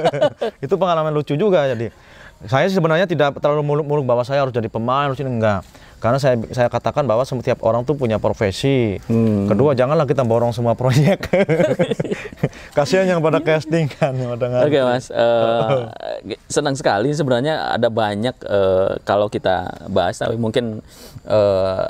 itu 0.64 0.74
pengalaman 0.76 1.08
lucu 1.08 1.32
juga 1.34 1.64
jadi 1.66 1.88
saya 2.44 2.68
sebenarnya 2.68 3.08
tidak 3.08 3.40
terlalu 3.40 3.64
muluk-muluk 3.64 4.04
bahwa 4.04 4.20
saya 4.20 4.44
harus 4.44 4.52
jadi 4.52 4.68
pemain 4.68 5.08
harus 5.08 5.16
ini 5.24 5.32
enggak 5.32 5.64
karena 5.96 6.20
saya 6.20 6.36
saya 6.52 6.68
katakan 6.68 7.08
bahwa 7.08 7.24
setiap 7.24 7.64
orang 7.64 7.82
tuh 7.88 7.96
punya 7.96 8.20
profesi. 8.20 9.00
Hmm. 9.08 9.48
Kedua, 9.48 9.72
janganlah 9.72 10.04
kita 10.04 10.28
borong 10.28 10.52
semua 10.52 10.76
proyek. 10.76 11.24
Kasihan 12.76 13.08
yang 13.08 13.24
pada 13.24 13.40
casting 13.40 13.88
kan, 13.88 14.12
yang 14.12 14.36
pada 14.36 14.68
Oke, 14.68 14.76
okay, 14.76 14.82
Mas. 14.84 15.08
Uh, 15.08 15.88
senang 16.52 16.76
sekali 16.76 17.16
sebenarnya 17.16 17.72
ada 17.72 17.88
banyak 17.88 18.36
uh, 18.44 19.00
kalau 19.08 19.32
kita 19.32 19.88
bahas 19.88 20.20
tapi 20.20 20.36
mungkin 20.36 20.84
uh, 21.24 21.88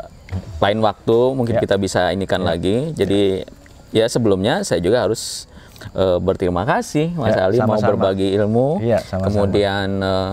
lain 0.63 0.79
waktu 0.81 1.19
mungkin 1.35 1.59
ya. 1.59 1.63
kita 1.67 1.75
bisa 1.75 2.15
inikan 2.15 2.47
ya. 2.47 2.55
lagi. 2.55 2.95
Jadi 2.95 3.43
ya 3.91 4.07
sebelumnya 4.07 4.63
saya 4.63 4.79
juga 4.79 5.03
harus 5.03 5.51
uh, 5.93 6.19
berterima 6.19 6.65
kasih 6.65 7.13
Mas 7.15 7.37
ya, 7.37 7.49
Ali 7.49 7.61
sama 7.61 7.77
-sama. 7.77 7.83
mau 7.83 7.91
berbagi 7.95 8.29
ilmu. 8.37 8.69
Ya, 8.83 9.01
sama 9.05 9.27
-sama. 9.27 9.47
Kemudian 9.47 9.89
uh, 10.01 10.33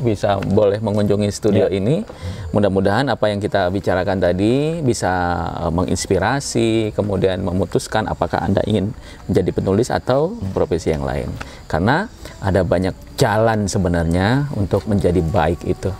bisa 0.00 0.38
boleh 0.40 0.78
mengunjungi 0.78 1.28
studio 1.30 1.66
ya. 1.68 1.74
ini. 1.74 2.06
Mudah-mudahan 2.54 3.10
apa 3.10 3.30
yang 3.30 3.42
kita 3.42 3.66
bicarakan 3.70 4.22
tadi 4.22 4.80
bisa 4.80 5.10
uh, 5.58 5.72
menginspirasi, 5.74 6.94
kemudian 6.94 7.42
memutuskan 7.42 8.06
apakah 8.06 8.42
Anda 8.42 8.62
ingin 8.64 8.94
menjadi 9.26 9.50
penulis 9.50 9.88
atau 9.90 10.38
profesi 10.54 10.94
yang 10.94 11.02
lain. 11.02 11.30
Karena 11.66 12.06
ada 12.38 12.62
banyak 12.62 12.94
jalan 13.18 13.66
sebenarnya 13.66 14.50
untuk 14.54 14.86
menjadi 14.86 15.18
baik 15.18 15.66
itu. 15.66 15.90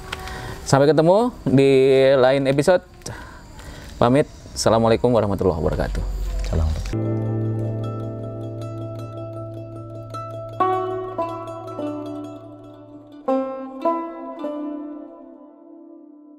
Sampai 0.65 0.89
ketemu 0.89 1.35
di 1.45 1.71
lain 2.17 2.49
episode. 2.49 2.83
Pamit. 4.01 4.27
Assalamualaikum 4.55 5.11
warahmatullahi 5.11 5.59
wabarakatuh. 5.59 6.03
Salam. 6.47 7.34